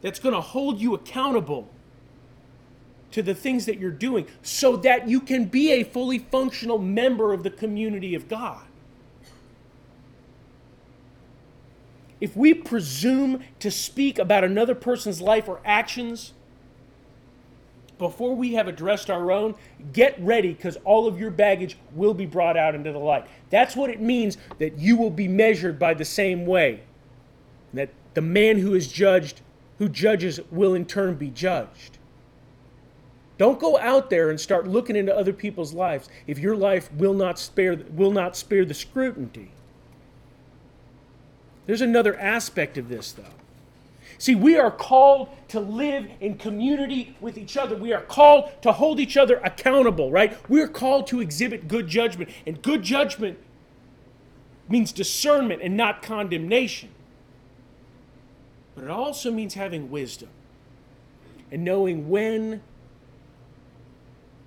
that's 0.05 0.19
going 0.19 0.35
to 0.35 0.41
hold 0.41 0.79
you 0.79 0.93
accountable 0.93 1.67
to 3.09 3.23
the 3.23 3.33
things 3.33 3.65
that 3.65 3.79
you're 3.79 3.89
doing 3.89 4.27
so 4.43 4.75
that 4.77 5.07
you 5.07 5.19
can 5.19 5.45
be 5.45 5.71
a 5.71 5.83
fully 5.83 6.19
functional 6.19 6.77
member 6.77 7.33
of 7.33 7.41
the 7.41 7.49
community 7.49 8.13
of 8.13 8.27
God. 8.27 8.61
If 12.21 12.37
we 12.37 12.53
presume 12.53 13.43
to 13.57 13.71
speak 13.71 14.19
about 14.19 14.43
another 14.43 14.75
person's 14.75 15.21
life 15.21 15.47
or 15.47 15.59
actions 15.65 16.33
before 17.97 18.35
we 18.35 18.53
have 18.53 18.67
addressed 18.67 19.09
our 19.09 19.31
own, 19.31 19.55
get 19.91 20.15
ready 20.19 20.53
because 20.53 20.77
all 20.83 21.07
of 21.07 21.19
your 21.19 21.31
baggage 21.31 21.79
will 21.95 22.13
be 22.13 22.27
brought 22.27 22.55
out 22.55 22.75
into 22.75 22.91
the 22.91 22.99
light. 22.99 23.25
That's 23.49 23.75
what 23.75 23.89
it 23.89 23.99
means 23.99 24.37
that 24.59 24.77
you 24.77 24.97
will 24.97 25.09
be 25.09 25.27
measured 25.27 25.79
by 25.79 25.95
the 25.95 26.05
same 26.05 26.45
way. 26.45 26.81
That 27.73 27.89
the 28.13 28.21
man 28.21 28.59
who 28.59 28.75
is 28.75 28.87
judged 28.87 29.41
who 29.77 29.89
judges 29.89 30.39
will 30.51 30.73
in 30.73 30.85
turn 30.85 31.15
be 31.15 31.29
judged. 31.29 31.97
Don't 33.37 33.59
go 33.59 33.77
out 33.77 34.09
there 34.09 34.29
and 34.29 34.39
start 34.39 34.67
looking 34.67 34.95
into 34.95 35.15
other 35.15 35.33
people's 35.33 35.73
lives 35.73 36.09
if 36.25 36.39
your 36.39 36.55
life 36.55 36.91
will 36.93 37.13
not 37.13 37.37
spare, 37.37 37.77
will 37.91 38.11
not 38.11 38.37
spare 38.37 38.63
the 38.63 38.73
scrutiny. 38.73 39.51
There's 41.65 41.81
another 41.81 42.17
aspect 42.17 42.77
of 42.77 42.87
this, 42.87 43.11
though. 43.11 43.23
See, 44.17 44.35
we 44.35 44.57
are 44.57 44.71
called 44.71 45.29
to 45.49 45.59
live 45.59 46.07
in 46.21 46.37
community 46.37 47.17
with 47.19 47.37
each 47.37 47.57
other. 47.57 47.75
We 47.75 47.91
are 47.91 48.01
called 48.01 48.49
to 48.61 48.71
hold 48.71 49.01
each 49.01 49.17
other 49.17 49.41
accountable, 49.43 50.09
right? 50.09 50.37
We're 50.49 50.69
called 50.69 51.07
to 51.07 51.19
exhibit 51.19 51.67
good 51.67 51.89
judgment. 51.89 52.29
And 52.45 52.61
good 52.61 52.83
judgment 52.83 53.37
means 54.69 54.93
discernment 54.93 55.61
and 55.61 55.75
not 55.75 56.01
condemnation 56.01 56.89
but 58.75 58.83
it 58.83 58.89
also 58.89 59.31
means 59.31 59.53
having 59.53 59.89
wisdom 59.89 60.29
and 61.51 61.63
knowing 61.63 62.09
when 62.09 62.61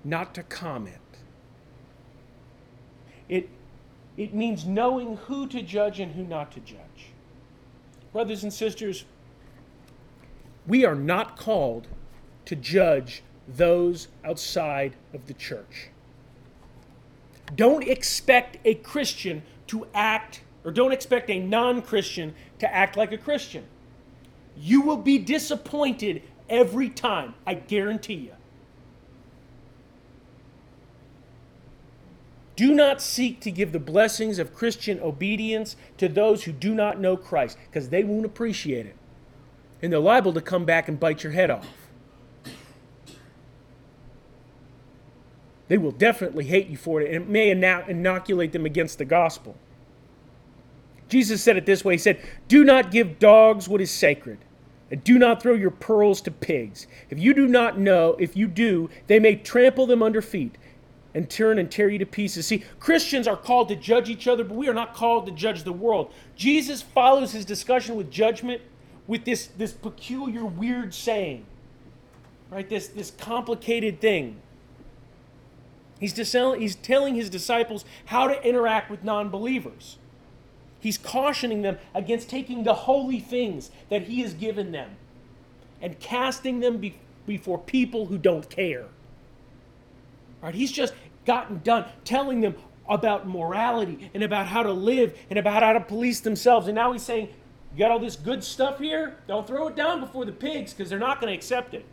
not 0.03 0.33
to 0.35 0.43
comment. 0.43 0.95
It, 3.27 3.49
it 4.17 4.33
means 4.33 4.65
knowing 4.65 5.17
who 5.17 5.47
to 5.47 5.61
judge 5.61 5.99
and 5.99 6.13
who 6.13 6.23
not 6.23 6.51
to 6.53 6.59
judge. 6.59 7.11
Brothers 8.13 8.43
and 8.43 8.53
sisters, 8.53 9.05
we 10.67 10.85
are 10.85 10.95
not 10.95 11.37
called 11.37 11.87
to 12.45 12.55
judge 12.55 13.23
those 13.47 14.07
outside 14.23 14.95
of 15.13 15.27
the 15.27 15.33
church. 15.33 15.89
Don't 17.55 17.87
expect 17.87 18.57
a 18.65 18.75
Christian 18.75 19.41
to 19.67 19.87
act 19.93 20.41
or 20.63 20.71
don't 20.71 20.91
expect 20.91 21.29
a 21.29 21.39
non 21.39 21.81
Christian 21.81 22.35
to 22.59 22.71
act 22.73 22.97
like 22.97 23.11
a 23.11 23.17
Christian. 23.17 23.65
You 24.59 24.81
will 24.81 24.97
be 24.97 25.17
disappointed 25.17 26.21
every 26.49 26.89
time, 26.89 27.33
I 27.47 27.53
guarantee 27.53 28.15
you. 28.15 28.33
Do 32.57 32.73
not 32.73 33.01
seek 33.01 33.39
to 33.39 33.51
give 33.51 33.71
the 33.71 33.79
blessings 33.79 34.37
of 34.37 34.53
Christian 34.53 34.99
obedience 34.99 35.77
to 35.97 36.09
those 36.09 36.43
who 36.43 36.51
do 36.51 36.75
not 36.75 36.99
know 36.99 37.15
Christ, 37.15 37.57
because 37.71 37.87
they 37.87 38.03
won't 38.03 38.25
appreciate 38.25 38.85
it. 38.85 38.97
And 39.81 39.93
they're 39.93 39.99
liable 39.99 40.33
to 40.33 40.41
come 40.41 40.65
back 40.65 40.89
and 40.89 40.99
bite 40.99 41.23
your 41.23 41.31
head 41.31 41.49
off. 41.49 41.65
They 45.69 45.77
will 45.77 45.91
definitely 45.91 46.45
hate 46.45 46.67
you 46.67 46.75
for 46.75 46.99
it, 46.99 47.05
and 47.05 47.15
it 47.15 47.29
may 47.29 47.49
inoculate 47.49 48.51
them 48.51 48.65
against 48.65 48.97
the 48.97 49.05
gospel. 49.05 49.55
Jesus 51.07 51.41
said 51.41 51.55
it 51.55 51.65
this 51.65 51.85
way 51.85 51.93
He 51.93 51.97
said, 51.97 52.19
Do 52.49 52.65
not 52.65 52.91
give 52.91 53.19
dogs 53.19 53.69
what 53.69 53.79
is 53.79 53.89
sacred, 53.89 54.39
and 54.91 55.03
do 55.03 55.19
not 55.19 55.41
throw 55.41 55.53
your 55.53 55.71
pearls 55.71 56.21
to 56.21 56.31
pigs. 56.31 56.87
If 57.09 57.19
you 57.19 57.33
do 57.33 57.47
not 57.47 57.77
know, 57.79 58.15
if 58.19 58.35
you 58.35 58.47
do, 58.47 58.89
they 59.07 59.19
may 59.19 59.35
trample 59.35 59.85
them 59.85 60.01
under 60.01 60.21
feet 60.21 60.57
and 61.13 61.29
turn 61.29 61.59
and 61.59 61.71
tear 61.71 61.89
you 61.89 61.99
to 61.99 62.05
pieces. 62.05 62.47
See, 62.47 62.63
Christians 62.79 63.27
are 63.27 63.37
called 63.37 63.69
to 63.69 63.75
judge 63.75 64.09
each 64.09 64.27
other, 64.27 64.43
but 64.43 64.55
we 64.55 64.67
are 64.67 64.73
not 64.73 64.93
called 64.93 65.25
to 65.25 65.31
judge 65.31 65.63
the 65.63 65.73
world. 65.73 66.13
Jesus 66.35 66.81
follows 66.81 67.31
his 67.31 67.45
discussion 67.45 67.95
with 67.95 68.11
judgment 68.11 68.61
with 69.07 69.25
this, 69.25 69.47
this 69.57 69.71
peculiar, 69.71 70.45
weird 70.45 70.93
saying, 70.93 71.43
right? 72.51 72.69
This, 72.69 72.87
this 72.89 73.09
complicated 73.09 73.99
thing. 73.99 74.39
He's, 75.99 76.15
he's 76.15 76.75
telling 76.75 77.15
his 77.15 77.29
disciples 77.29 77.85
how 78.05 78.27
to 78.27 78.47
interact 78.47 78.91
with 78.91 79.03
non 79.03 79.29
believers. 79.29 79.97
He's 80.79 80.97
cautioning 80.97 81.61
them 81.61 81.77
against 81.93 82.29
taking 82.29 82.63
the 82.63 82.73
holy 82.73 83.19
things 83.19 83.71
that 83.89 84.03
he 84.03 84.21
has 84.21 84.33
given 84.33 84.71
them 84.71 84.91
and 85.81 85.99
casting 85.99 86.59
them 86.59 86.77
be- 86.77 86.99
before 87.25 87.57
people 87.57 88.05
who 88.05 88.17
don't 88.17 88.49
care. 88.49 88.85
Right? 90.41 90.55
He's 90.55 90.71
just 90.71 90.93
gotten 91.25 91.59
done 91.59 91.85
telling 92.05 92.41
them 92.41 92.55
about 92.87 93.27
morality 93.27 94.09
and 94.13 94.23
about 94.23 94.47
how 94.47 94.63
to 94.63 94.71
live 94.71 95.17
and 95.29 95.37
about 95.37 95.61
how 95.63 95.73
to 95.73 95.81
police 95.81 96.21
themselves. 96.21 96.67
And 96.67 96.75
now 96.75 96.91
he's 96.91 97.03
saying, 97.03 97.29
You 97.73 97.79
got 97.79 97.91
all 97.91 97.99
this 97.99 98.15
good 98.15 98.43
stuff 98.43 98.79
here? 98.79 99.17
Don't 99.27 99.45
throw 99.45 99.67
it 99.67 99.75
down 99.75 99.99
before 99.99 100.25
the 100.25 100.31
pigs 100.31 100.73
because 100.73 100.89
they're 100.89 100.97
not 100.97 101.19
going 101.21 101.31
to 101.31 101.37
accept 101.37 101.73
it. 101.73 101.85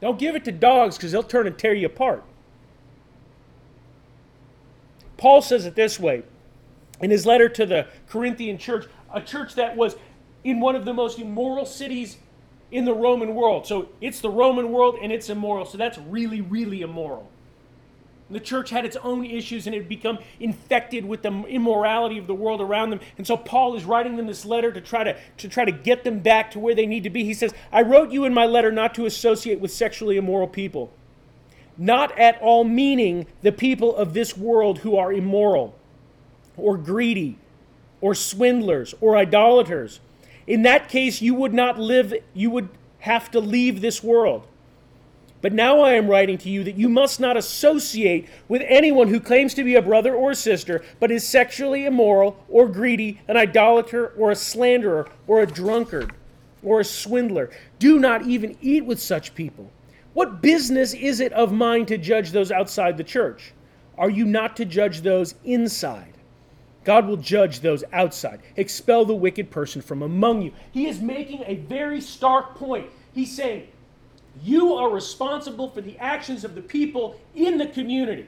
Don't 0.00 0.18
give 0.18 0.36
it 0.36 0.44
to 0.44 0.52
dogs 0.52 0.96
because 0.96 1.10
they'll 1.12 1.22
turn 1.22 1.46
and 1.46 1.58
tear 1.58 1.74
you 1.74 1.86
apart. 1.86 2.22
Paul 5.16 5.42
says 5.42 5.66
it 5.66 5.74
this 5.74 5.98
way 5.98 6.22
in 7.00 7.10
his 7.10 7.26
letter 7.26 7.48
to 7.48 7.66
the 7.66 7.86
Corinthian 8.08 8.58
church, 8.58 8.86
a 9.12 9.20
church 9.20 9.54
that 9.54 9.76
was 9.76 9.96
in 10.44 10.60
one 10.60 10.76
of 10.76 10.84
the 10.84 10.94
most 10.94 11.18
immoral 11.18 11.66
cities 11.66 12.18
in 12.70 12.84
the 12.84 12.94
Roman 12.94 13.34
world. 13.34 13.66
So 13.66 13.88
it's 14.00 14.20
the 14.20 14.30
Roman 14.30 14.70
world 14.70 14.98
and 15.00 15.12
it's 15.12 15.30
immoral. 15.30 15.64
So 15.64 15.78
that's 15.78 15.98
really, 15.98 16.40
really 16.40 16.82
immoral. 16.82 17.30
The 18.30 18.40
church 18.40 18.68
had 18.68 18.84
its 18.84 18.96
own 18.96 19.24
issues 19.24 19.66
and 19.66 19.74
it 19.74 19.78
had 19.78 19.88
become 19.88 20.18
infected 20.38 21.06
with 21.06 21.22
the 21.22 21.32
immorality 21.44 22.18
of 22.18 22.26
the 22.26 22.34
world 22.34 22.60
around 22.60 22.90
them. 22.90 23.00
And 23.16 23.26
so 23.26 23.38
Paul 23.38 23.74
is 23.74 23.84
writing 23.84 24.16
them 24.16 24.26
this 24.26 24.44
letter 24.44 24.70
to 24.70 24.82
try 24.82 25.02
to, 25.02 25.16
to 25.38 25.48
try 25.48 25.64
to 25.64 25.72
get 25.72 26.04
them 26.04 26.18
back 26.18 26.50
to 26.50 26.58
where 26.58 26.74
they 26.74 26.84
need 26.84 27.04
to 27.04 27.10
be. 27.10 27.24
He 27.24 27.32
says, 27.32 27.54
I 27.72 27.80
wrote 27.82 28.10
you 28.10 28.26
in 28.26 28.34
my 28.34 28.44
letter 28.44 28.70
not 28.70 28.94
to 28.96 29.06
associate 29.06 29.60
with 29.60 29.70
sexually 29.70 30.18
immoral 30.18 30.48
people 30.48 30.92
not 31.78 32.18
at 32.18 32.36
all 32.42 32.64
meaning 32.64 33.24
the 33.42 33.52
people 33.52 33.94
of 33.94 34.12
this 34.12 34.36
world 34.36 34.80
who 34.80 34.96
are 34.96 35.12
immoral 35.12 35.77
or 36.58 36.76
greedy 36.76 37.38
or 38.00 38.14
swindlers 38.14 38.94
or 39.00 39.16
idolaters. 39.16 40.00
In 40.46 40.62
that 40.62 40.88
case, 40.88 41.20
you 41.20 41.34
would 41.34 41.52
not 41.52 41.78
live, 41.78 42.14
you 42.34 42.50
would 42.50 42.68
have 43.00 43.30
to 43.32 43.40
leave 43.40 43.80
this 43.80 44.02
world. 44.02 44.46
But 45.40 45.52
now 45.52 45.80
I 45.80 45.92
am 45.92 46.08
writing 46.08 46.36
to 46.38 46.50
you 46.50 46.64
that 46.64 46.76
you 46.76 46.88
must 46.88 47.20
not 47.20 47.36
associate 47.36 48.28
with 48.48 48.62
anyone 48.66 49.08
who 49.08 49.20
claims 49.20 49.54
to 49.54 49.62
be 49.62 49.76
a 49.76 49.82
brother 49.82 50.14
or 50.14 50.34
sister, 50.34 50.82
but 50.98 51.12
is 51.12 51.26
sexually 51.26 51.86
immoral 51.86 52.42
or 52.48 52.66
greedy, 52.66 53.20
an 53.28 53.36
idolater 53.36 54.08
or 54.18 54.32
a 54.32 54.36
slanderer 54.36 55.08
or 55.28 55.40
a 55.40 55.46
drunkard 55.46 56.12
or 56.62 56.80
a 56.80 56.84
swindler. 56.84 57.50
Do 57.78 58.00
not 58.00 58.26
even 58.26 58.56
eat 58.60 58.84
with 58.84 59.00
such 59.00 59.34
people. 59.36 59.70
What 60.12 60.42
business 60.42 60.94
is 60.94 61.20
it 61.20 61.32
of 61.32 61.52
mine 61.52 61.86
to 61.86 61.98
judge 61.98 62.32
those 62.32 62.50
outside 62.50 62.96
the 62.96 63.04
church? 63.04 63.52
Are 63.96 64.10
you 64.10 64.24
not 64.24 64.56
to 64.56 64.64
judge 64.64 65.02
those 65.02 65.36
inside? 65.44 66.14
God 66.88 67.06
will 67.06 67.18
judge 67.18 67.60
those 67.60 67.84
outside. 67.92 68.40
Expel 68.56 69.04
the 69.04 69.14
wicked 69.14 69.50
person 69.50 69.82
from 69.82 70.00
among 70.00 70.40
you. 70.40 70.52
He 70.72 70.86
is 70.86 71.02
making 71.02 71.42
a 71.44 71.56
very 71.56 72.00
stark 72.00 72.54
point. 72.54 72.86
He's 73.12 73.30
saying, 73.36 73.68
You 74.42 74.72
are 74.72 74.88
responsible 74.88 75.68
for 75.68 75.82
the 75.82 75.98
actions 75.98 76.44
of 76.44 76.54
the 76.54 76.62
people 76.62 77.20
in 77.34 77.58
the 77.58 77.66
community, 77.66 78.26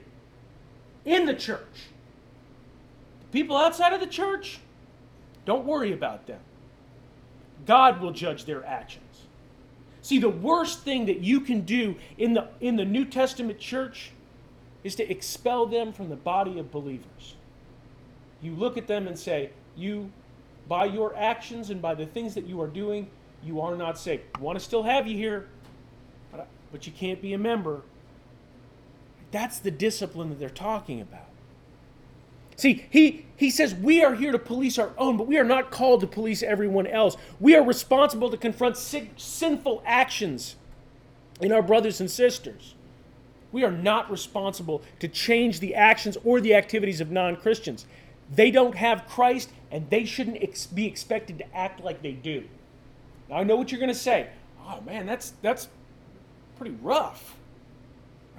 in 1.06 1.24
the 1.24 1.32
church. 1.32 1.88
The 3.22 3.38
people 3.38 3.56
outside 3.56 3.94
of 3.94 4.00
the 4.00 4.06
church, 4.06 4.58
don't 5.46 5.64
worry 5.64 5.94
about 5.94 6.26
them. 6.26 6.40
God 7.64 8.02
will 8.02 8.12
judge 8.12 8.44
their 8.44 8.62
actions. 8.66 9.22
See, 10.02 10.18
the 10.18 10.28
worst 10.28 10.80
thing 10.80 11.06
that 11.06 11.20
you 11.20 11.40
can 11.40 11.62
do 11.62 11.96
in 12.18 12.34
the, 12.34 12.48
in 12.60 12.76
the 12.76 12.84
New 12.84 13.06
Testament 13.06 13.58
church 13.58 14.10
is 14.84 14.94
to 14.96 15.10
expel 15.10 15.64
them 15.64 15.94
from 15.94 16.10
the 16.10 16.16
body 16.16 16.58
of 16.58 16.70
believers. 16.70 17.36
You 18.42 18.54
look 18.54 18.76
at 18.76 18.86
them 18.86 19.06
and 19.06 19.18
say, 19.18 19.50
You, 19.76 20.10
by 20.68 20.86
your 20.86 21.16
actions 21.16 21.70
and 21.70 21.82
by 21.82 21.94
the 21.94 22.06
things 22.06 22.34
that 22.34 22.46
you 22.46 22.60
are 22.60 22.68
doing, 22.68 23.08
you 23.44 23.60
are 23.60 23.76
not 23.76 23.98
saved. 23.98 24.22
We 24.38 24.44
want 24.44 24.58
to 24.58 24.64
still 24.64 24.82
have 24.82 25.06
you 25.06 25.16
here, 25.16 25.48
but, 26.32 26.46
but 26.72 26.86
you 26.86 26.92
can't 26.92 27.20
be 27.20 27.32
a 27.32 27.38
member. 27.38 27.82
That's 29.30 29.58
the 29.58 29.70
discipline 29.70 30.28
that 30.30 30.38
they're 30.38 30.48
talking 30.48 31.00
about. 31.00 31.26
See, 32.56 32.84
he, 32.90 33.24
he 33.36 33.48
says 33.48 33.74
we 33.74 34.04
are 34.04 34.14
here 34.14 34.32
to 34.32 34.38
police 34.38 34.78
our 34.78 34.92
own, 34.98 35.16
but 35.16 35.26
we 35.26 35.38
are 35.38 35.44
not 35.44 35.70
called 35.70 36.00
to 36.02 36.06
police 36.06 36.42
everyone 36.42 36.86
else. 36.86 37.16
We 37.38 37.56
are 37.56 37.64
responsible 37.64 38.28
to 38.30 38.36
confront 38.36 38.76
sin, 38.76 39.10
sinful 39.16 39.82
actions 39.86 40.56
in 41.40 41.52
our 41.52 41.62
brothers 41.62 42.00
and 42.00 42.10
sisters. 42.10 42.74
We 43.50 43.64
are 43.64 43.72
not 43.72 44.10
responsible 44.10 44.82
to 44.98 45.08
change 45.08 45.60
the 45.60 45.74
actions 45.74 46.18
or 46.22 46.40
the 46.40 46.54
activities 46.54 47.00
of 47.00 47.10
non 47.10 47.36
Christians. 47.36 47.86
They 48.30 48.50
don't 48.50 48.76
have 48.76 49.06
Christ, 49.08 49.50
and 49.70 49.88
they 49.90 50.04
shouldn't 50.04 50.42
ex- 50.42 50.66
be 50.66 50.86
expected 50.86 51.38
to 51.38 51.56
act 51.56 51.80
like 51.82 52.02
they 52.02 52.12
do. 52.12 52.44
Now, 53.28 53.36
I 53.36 53.44
know 53.44 53.56
what 53.56 53.72
you're 53.72 53.80
going 53.80 53.92
to 53.92 53.98
say. 53.98 54.28
Oh, 54.66 54.80
man, 54.82 55.06
that's, 55.06 55.32
that's 55.42 55.68
pretty 56.56 56.76
rough 56.82 57.36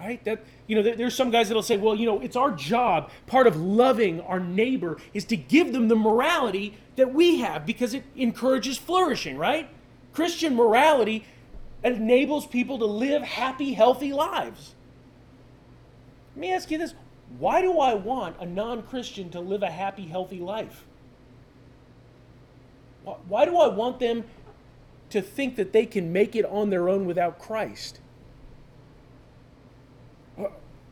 right? 0.02 0.24
That 0.26 0.44
you 0.68 0.76
know, 0.76 0.96
there's 0.96 1.16
some 1.16 1.32
guys 1.32 1.48
that'll 1.48 1.64
say, 1.64 1.78
well, 1.78 1.96
you 1.96 2.06
know, 2.06 2.20
it's 2.22 2.36
our 2.36 2.52
job. 2.52 3.12
Part 3.28 3.48
of 3.48 3.56
loving 3.56 4.22
our 4.22 4.40
neighbor 4.40 4.98
is 5.14 5.26
to 5.26 5.38
give 5.38 5.74
them 5.74 5.88
the 5.88 5.96
morality 5.96 6.78
that 6.96 7.14
we 7.14 7.40
have 7.40 7.66
because 7.66 7.94
it 7.94 8.04
encourages 8.16 8.78
flourishing, 8.78 9.38
right? 9.38 9.70
Christian 10.14 10.56
morality 10.56 11.26
enables 11.84 12.46
people 12.46 12.80
to 12.80 12.86
live 12.86 13.22
happy, 13.22 13.74
healthy 13.74 14.14
lives. 14.14 14.76
Let 16.36 16.42
me 16.42 16.54
ask 16.54 16.72
you 16.72 16.78
this: 16.78 16.94
Why 17.38 17.62
do 17.62 17.80
I 17.80 17.94
want 17.94 18.36
a 18.40 18.46
non-Christian 18.46 19.30
to 19.32 19.40
live 19.40 19.64
a 19.64 19.72
happy, 19.72 20.06
healthy 20.08 20.40
life? 20.40 20.86
Why 23.04 23.46
do 23.46 23.58
I 23.58 23.68
want 23.68 24.00
them 24.00 24.26
to 25.10 25.22
think 25.22 25.56
that 25.56 25.74
they 25.74 25.86
can 25.86 26.14
make 26.14 26.36
it 26.36 26.46
on 26.46 26.70
their 26.70 26.88
own 26.88 27.06
without 27.06 27.40
Christ? 27.40 28.00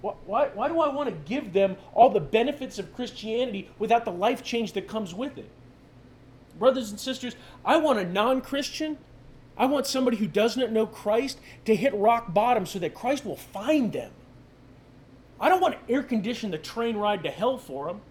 Why, 0.02 0.48
why 0.48 0.68
do 0.70 0.80
I 0.80 0.88
want 0.88 1.10
to 1.10 1.16
give 1.30 1.52
them 1.52 1.76
all 1.94 2.10
the 2.10 2.22
benefits 2.22 2.80
of 2.80 2.94
Christianity 2.96 3.70
without 3.78 4.06
the 4.06 4.12
life 4.12 4.44
change 4.44 4.74
that 4.74 4.88
comes 4.88 5.14
with 5.14 5.38
it? 5.38 5.50
Brothers 6.58 6.90
and 6.90 7.00
sisters, 7.00 7.36
I 7.66 7.78
want 7.78 8.00
a 8.00 8.06
non 8.06 8.42
Christian, 8.42 8.98
I 9.58 9.66
want 9.66 9.88
somebody 9.88 10.18
who 10.18 10.28
does 10.28 10.56
not 10.56 10.72
know 10.72 10.86
Christ 10.86 11.40
to 11.66 11.76
hit 11.76 11.94
rock 11.94 12.34
bottom 12.34 12.66
so 12.66 12.80
that 12.80 12.94
Christ 12.94 13.26
will 13.26 13.36
find 13.36 13.92
them. 13.92 14.12
I 15.42 15.50
don't 15.50 15.62
want 15.62 15.76
to 15.76 15.94
air 15.94 16.04
condition 16.04 16.52
the 16.52 16.58
train 16.58 16.98
ride 16.98 17.24
to 17.24 17.32
hell 17.32 17.58
for 17.58 17.88
them. 17.88 18.02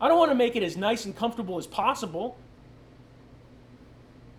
I 0.00 0.08
don't 0.08 0.18
want 0.18 0.30
to 0.30 0.36
make 0.36 0.56
it 0.56 0.62
as 0.62 0.76
nice 0.76 1.04
and 1.04 1.16
comfortable 1.16 1.58
as 1.58 1.66
possible. 1.66 2.36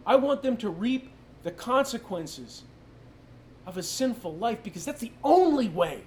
I 0.06 0.16
want 0.16 0.42
them 0.42 0.58
to 0.58 0.70
reap 0.70 1.10
the 1.44 1.52
consequences 1.52 2.64
of 3.66 3.78
a 3.78 3.84
sinful 3.84 4.36
life 4.36 4.60
because 4.64 4.86
that's 4.86 5.02
the 5.02 5.12
only 5.24 5.70
way 5.70 6.02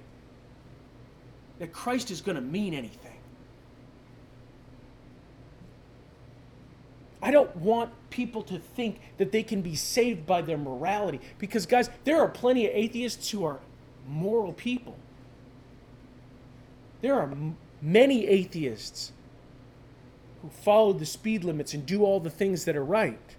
that 1.58 1.72
Christ 1.72 2.10
is 2.10 2.20
going 2.20 2.36
to 2.36 2.42
mean 2.42 2.72
anything. 2.72 3.12
I 7.20 7.32
don't 7.32 7.54
want 7.56 7.90
people 8.10 8.42
to 8.44 8.58
think 8.58 9.00
that 9.18 9.32
they 9.32 9.42
can 9.42 9.60
be 9.60 9.74
saved 9.74 10.24
by 10.24 10.40
their 10.40 10.56
morality 10.56 11.20
because, 11.38 11.66
guys, 11.66 11.90
there 12.04 12.20
are 12.20 12.28
plenty 12.28 12.66
of 12.66 12.72
atheists 12.74 13.28
who 13.30 13.44
are 13.44 13.58
moral 14.06 14.52
people. 14.52 14.96
There 17.00 17.14
are 17.14 17.30
m- 17.30 17.56
many 17.80 18.26
atheists 18.26 19.12
who 20.42 20.48
follow 20.48 20.92
the 20.92 21.06
speed 21.06 21.44
limits 21.44 21.74
and 21.74 21.84
do 21.84 22.04
all 22.04 22.20
the 22.20 22.30
things 22.30 22.64
that 22.64 22.76
are 22.76 22.84
right. 22.84 23.36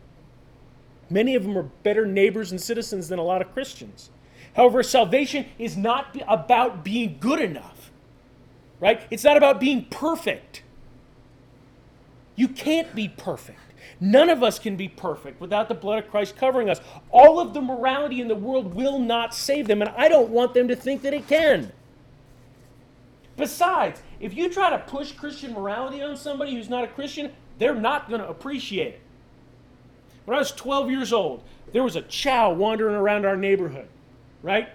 Many 1.10 1.36
of 1.36 1.44
them 1.44 1.58
are 1.58 1.64
better 1.64 2.06
neighbors 2.06 2.52
and 2.52 2.62
citizens 2.62 3.08
than 3.08 3.20
a 3.20 3.24
lot 3.24 3.42
of 3.42 3.54
Christians. 3.54 4.10
However, 4.56 4.84
salvation 4.84 5.46
is 5.58 5.78
not 5.78 6.16
about 6.28 6.84
being 6.84 7.18
good 7.20 7.40
enough, 7.40 7.92
right? 8.80 9.02
It's 9.10 9.24
not 9.24 9.38
about 9.38 9.60
being 9.60 9.86
perfect. 9.86 10.64
You 12.36 12.48
can't 12.48 12.94
be 12.96 13.08
perfect. 13.10 13.60
None 14.00 14.30
of 14.30 14.44
us 14.44 14.60
can 14.60 14.76
be 14.76 14.88
perfect 14.88 15.42
without 15.42 15.68
the 15.68 15.76
blood 15.76 16.04
of 16.04 16.10
Christ 16.10 16.38
covering 16.38 16.70
us. 16.70 16.80
All 17.12 17.40
of 17.40 17.54
the 17.54 17.62
morality 17.62 18.22
in 18.22 18.28
the 18.28 18.36
world 18.36 18.74
will 18.74 19.00
not 19.00 19.34
save 19.34 19.68
them, 19.68 19.82
and 19.82 19.92
I 19.98 20.08
don't 20.08 20.30
want 20.30 20.54
them 20.54 20.68
to 20.68 20.76
think 20.76 21.02
that 21.02 21.14
it 21.14 21.28
can. 21.28 21.72
Besides, 23.40 24.02
if 24.20 24.36
you 24.36 24.50
try 24.50 24.70
to 24.70 24.80
push 24.80 25.14
Christian 25.14 25.54
morality 25.54 26.04
on 26.04 26.18
somebody 26.18 26.54
who's 26.54 26.70
not 26.70 26.84
a 26.84 26.88
Christian, 26.88 27.32
they're 27.58 27.74
not 27.74 28.10
going 28.10 28.20
to 28.20 28.28
appreciate 28.28 28.96
it. 28.96 29.02
When 30.26 30.36
I 30.36 30.40
was 30.40 30.52
12 30.52 30.92
years 30.92 31.14
old, 31.14 31.44
there 31.72 31.82
was 31.82 31.96
a 31.96 32.02
chow 32.02 32.52
wandering 32.52 32.96
around 32.96 33.26
our 33.26 33.38
neighborhood, 33.38 33.88
right? 34.44 34.68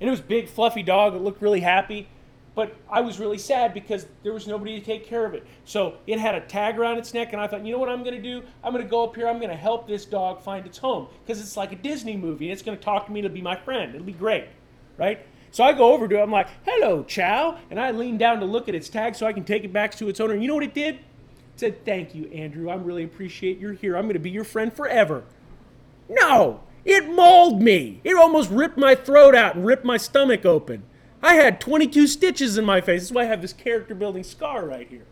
And 0.00 0.08
it 0.08 0.10
was 0.10 0.20
big, 0.20 0.48
fluffy 0.48 0.82
dog. 0.82 1.12
that 1.12 1.20
looked 1.20 1.40
really 1.40 1.60
happy. 1.60 2.08
But 2.56 2.74
I 2.90 3.00
was 3.00 3.20
really 3.20 3.38
sad 3.38 3.72
because 3.74 4.06
there 4.24 4.32
was 4.32 4.48
nobody 4.48 4.80
to 4.80 4.84
take 4.84 5.06
care 5.06 5.24
of 5.24 5.34
it. 5.34 5.46
So 5.64 5.98
it 6.08 6.18
had 6.18 6.34
a 6.34 6.40
tag 6.40 6.80
around 6.80 6.98
its 6.98 7.14
neck, 7.14 7.32
and 7.32 7.40
I 7.40 7.46
thought, 7.46 7.64
you 7.64 7.70
know 7.72 7.78
what 7.78 7.88
I'm 7.88 8.02
going 8.02 8.16
to 8.16 8.22
do? 8.22 8.42
I'm 8.64 8.72
going 8.72 8.84
to 8.84 8.90
go 8.90 9.04
up 9.04 9.14
here. 9.14 9.28
I'm 9.28 9.38
going 9.38 9.50
to 9.50 9.56
help 9.56 9.86
this 9.86 10.04
dog 10.04 10.42
find 10.42 10.66
its 10.66 10.76
home 10.76 11.06
because 11.24 11.40
it's 11.40 11.56
like 11.56 11.70
a 11.70 11.76
Disney 11.76 12.16
movie, 12.16 12.46
and 12.46 12.52
it's 12.52 12.62
going 12.62 12.76
to 12.76 12.82
talk 12.82 13.06
to 13.06 13.12
me. 13.12 13.20
It'll 13.20 13.30
be 13.30 13.40
my 13.40 13.54
friend. 13.54 13.94
It'll 13.94 14.04
be 14.04 14.12
great, 14.12 14.46
right? 14.98 15.24
So 15.50 15.64
I 15.64 15.72
go 15.72 15.92
over 15.92 16.06
to 16.06 16.18
it. 16.18 16.22
I'm 16.22 16.30
like, 16.30 16.48
hello, 16.64 17.02
chow. 17.02 17.58
And 17.70 17.80
I 17.80 17.90
lean 17.90 18.18
down 18.18 18.40
to 18.40 18.46
look 18.46 18.68
at 18.68 18.74
its 18.74 18.88
tag 18.88 19.14
so 19.14 19.26
I 19.26 19.32
can 19.32 19.44
take 19.44 19.64
it 19.64 19.72
back 19.72 19.94
to 19.96 20.08
its 20.08 20.20
owner. 20.20 20.34
And 20.34 20.42
you 20.42 20.48
know 20.48 20.54
what 20.54 20.64
it 20.64 20.74
did? 20.74 20.96
It 20.96 21.02
said, 21.56 21.84
thank 21.84 22.14
you, 22.14 22.26
Andrew. 22.26 22.70
I 22.70 22.76
really 22.76 23.04
appreciate 23.04 23.58
you're 23.58 23.72
here. 23.72 23.96
I'm 23.96 24.04
going 24.04 24.14
to 24.14 24.20
be 24.20 24.30
your 24.30 24.44
friend 24.44 24.72
forever. 24.72 25.24
No, 26.08 26.60
it 26.84 27.08
mauled 27.10 27.62
me. 27.62 28.00
It 28.04 28.16
almost 28.16 28.50
ripped 28.50 28.78
my 28.78 28.94
throat 28.94 29.34
out 29.34 29.56
and 29.56 29.66
ripped 29.66 29.84
my 29.84 29.96
stomach 29.96 30.44
open. 30.44 30.84
I 31.22 31.34
had 31.34 31.60
22 31.60 32.06
stitches 32.06 32.56
in 32.56 32.64
my 32.64 32.80
face. 32.80 33.02
That's 33.02 33.12
why 33.12 33.22
I 33.22 33.26
have 33.26 33.42
this 33.42 33.52
character 33.52 33.94
building 33.94 34.22
scar 34.22 34.64
right 34.64 34.88
here. 34.88 35.04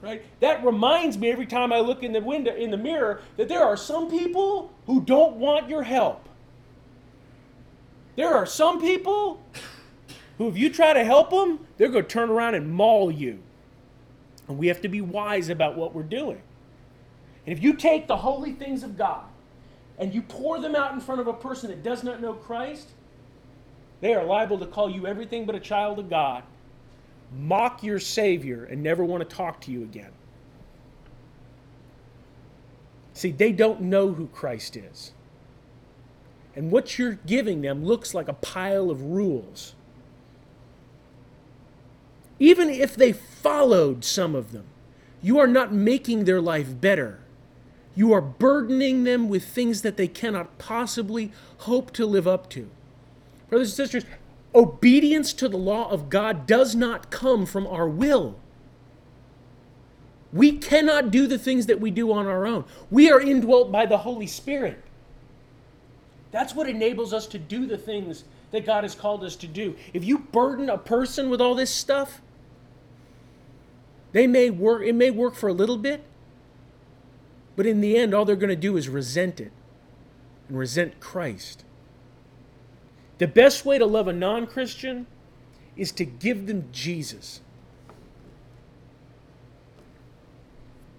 Right? 0.00 0.24
That 0.40 0.64
reminds 0.64 1.16
me 1.16 1.30
every 1.30 1.46
time 1.46 1.72
I 1.72 1.78
look 1.78 2.02
in 2.02 2.12
the 2.12 2.20
window 2.20 2.52
in 2.52 2.72
the 2.72 2.76
mirror 2.76 3.22
that 3.36 3.48
there 3.48 3.62
are 3.62 3.76
some 3.76 4.10
people 4.10 4.72
who 4.86 5.00
don't 5.00 5.36
want 5.36 5.68
your 5.68 5.84
help. 5.84 6.28
There 8.16 8.34
are 8.34 8.46
some 8.46 8.80
people 8.80 9.42
who, 10.38 10.48
if 10.48 10.56
you 10.56 10.70
try 10.70 10.92
to 10.92 11.04
help 11.04 11.30
them, 11.30 11.66
they're 11.76 11.88
going 11.88 12.04
to 12.04 12.10
turn 12.10 12.30
around 12.30 12.54
and 12.54 12.70
maul 12.70 13.10
you. 13.10 13.38
And 14.48 14.58
we 14.58 14.66
have 14.66 14.80
to 14.82 14.88
be 14.88 15.00
wise 15.00 15.48
about 15.48 15.76
what 15.76 15.94
we're 15.94 16.02
doing. 16.02 16.42
And 17.46 17.56
if 17.56 17.62
you 17.62 17.74
take 17.74 18.06
the 18.06 18.16
holy 18.16 18.52
things 18.52 18.82
of 18.82 18.98
God 18.98 19.24
and 19.98 20.14
you 20.14 20.22
pour 20.22 20.60
them 20.60 20.74
out 20.74 20.92
in 20.92 21.00
front 21.00 21.20
of 21.20 21.26
a 21.26 21.32
person 21.32 21.70
that 21.70 21.82
does 21.82 22.02
not 22.02 22.20
know 22.20 22.34
Christ, 22.34 22.90
they 24.00 24.14
are 24.14 24.24
liable 24.24 24.58
to 24.58 24.66
call 24.66 24.90
you 24.90 25.06
everything 25.06 25.46
but 25.46 25.54
a 25.54 25.60
child 25.60 25.98
of 25.98 26.10
God, 26.10 26.42
mock 27.36 27.82
your 27.82 27.98
Savior, 27.98 28.64
and 28.64 28.82
never 28.82 29.04
want 29.04 29.28
to 29.28 29.36
talk 29.36 29.60
to 29.62 29.70
you 29.70 29.82
again. 29.82 30.10
See, 33.14 33.30
they 33.30 33.52
don't 33.52 33.82
know 33.82 34.12
who 34.12 34.26
Christ 34.28 34.76
is. 34.76 35.12
And 36.54 36.70
what 36.70 36.98
you're 36.98 37.18
giving 37.26 37.62
them 37.62 37.84
looks 37.84 38.14
like 38.14 38.28
a 38.28 38.34
pile 38.34 38.90
of 38.90 39.02
rules. 39.02 39.74
Even 42.38 42.68
if 42.68 42.94
they 42.94 43.12
followed 43.12 44.04
some 44.04 44.34
of 44.34 44.52
them, 44.52 44.64
you 45.22 45.38
are 45.38 45.46
not 45.46 45.72
making 45.72 46.24
their 46.24 46.40
life 46.40 46.80
better. 46.80 47.20
You 47.94 48.12
are 48.12 48.20
burdening 48.20 49.04
them 49.04 49.28
with 49.28 49.44
things 49.44 49.82
that 49.82 49.96
they 49.96 50.08
cannot 50.08 50.58
possibly 50.58 51.30
hope 51.58 51.92
to 51.92 52.04
live 52.06 52.26
up 52.26 52.50
to. 52.50 52.68
Brothers 53.48 53.68
and 53.68 53.76
sisters, 53.76 54.04
obedience 54.54 55.32
to 55.34 55.48
the 55.48 55.58
law 55.58 55.90
of 55.90 56.10
God 56.10 56.46
does 56.46 56.74
not 56.74 57.10
come 57.10 57.46
from 57.46 57.66
our 57.66 57.88
will. 57.88 58.36
We 60.32 60.58
cannot 60.58 61.10
do 61.10 61.26
the 61.26 61.38
things 61.38 61.66
that 61.66 61.80
we 61.80 61.90
do 61.90 62.10
on 62.12 62.26
our 62.26 62.46
own. 62.46 62.64
We 62.90 63.10
are 63.10 63.20
indwelt 63.20 63.70
by 63.70 63.86
the 63.86 63.98
Holy 63.98 64.26
Spirit. 64.26 64.82
That's 66.32 66.54
what 66.54 66.68
enables 66.68 67.12
us 67.12 67.26
to 67.28 67.38
do 67.38 67.66
the 67.66 67.78
things 67.78 68.24
that 68.50 68.66
God 68.66 68.84
has 68.84 68.94
called 68.94 69.22
us 69.22 69.36
to 69.36 69.46
do. 69.46 69.76
If 69.92 70.02
you 70.04 70.18
burden 70.18 70.68
a 70.68 70.78
person 70.78 71.30
with 71.30 71.40
all 71.40 71.54
this 71.54 71.70
stuff, 71.70 72.20
they 74.12 74.26
may 74.26 74.50
work 74.50 74.82
it 74.82 74.94
may 74.94 75.10
work 75.10 75.34
for 75.34 75.48
a 75.48 75.52
little 75.52 75.76
bit, 75.76 76.02
but 77.54 77.66
in 77.66 77.80
the 77.80 77.96
end 77.96 78.14
all 78.14 78.24
they're 78.24 78.34
going 78.34 78.48
to 78.48 78.56
do 78.56 78.76
is 78.76 78.88
resent 78.88 79.40
it 79.40 79.52
and 80.48 80.58
resent 80.58 81.00
Christ. 81.00 81.64
The 83.18 83.28
best 83.28 83.64
way 83.64 83.78
to 83.78 83.86
love 83.86 84.08
a 84.08 84.12
non-Christian 84.12 85.06
is 85.76 85.92
to 85.92 86.04
give 86.04 86.46
them 86.46 86.68
Jesus. 86.72 87.40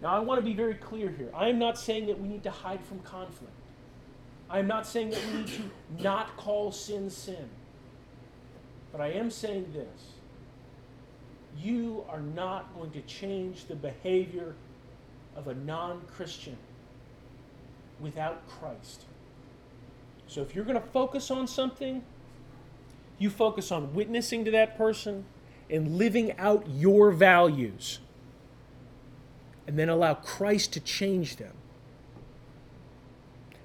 Now 0.01 0.15
I 0.15 0.19
want 0.19 0.39
to 0.39 0.45
be 0.45 0.53
very 0.53 0.75
clear 0.75 1.09
here. 1.09 1.29
I 1.35 1.49
am 1.49 1.59
not 1.59 1.77
saying 1.77 2.07
that 2.07 2.19
we 2.19 2.27
need 2.27 2.43
to 2.43 2.51
hide 2.51 2.83
from 2.85 2.99
conflict. 2.99 3.53
I'm 4.53 4.67
not 4.67 4.85
saying 4.85 5.09
that 5.09 5.19
we 5.25 5.39
need 5.39 5.47
to 5.47 6.03
not 6.03 6.37
call 6.37 6.71
sin 6.71 7.09
sin. 7.09 7.49
But 8.91 9.01
I 9.01 9.07
am 9.07 9.31
saying 9.31 9.73
this 9.73 10.13
you 11.59 12.05
are 12.07 12.21
not 12.21 12.73
going 12.75 12.91
to 12.91 13.01
change 13.01 13.65
the 13.65 13.75
behavior 13.75 14.53
of 15.35 15.47
a 15.47 15.55
non 15.55 16.01
Christian 16.15 16.57
without 17.99 18.47
Christ. 18.47 19.05
So 20.27 20.41
if 20.41 20.53
you're 20.53 20.65
going 20.65 20.79
to 20.79 20.87
focus 20.87 21.31
on 21.31 21.47
something, 21.47 22.03
you 23.17 23.31
focus 23.31 23.71
on 23.71 23.95
witnessing 23.95 24.45
to 24.45 24.51
that 24.51 24.77
person 24.77 25.25
and 25.67 25.97
living 25.97 26.37
out 26.37 26.67
your 26.69 27.11
values. 27.11 27.99
And 29.65 29.79
then 29.79 29.89
allow 29.89 30.13
Christ 30.13 30.73
to 30.73 30.79
change 30.79 31.37
them. 31.37 31.53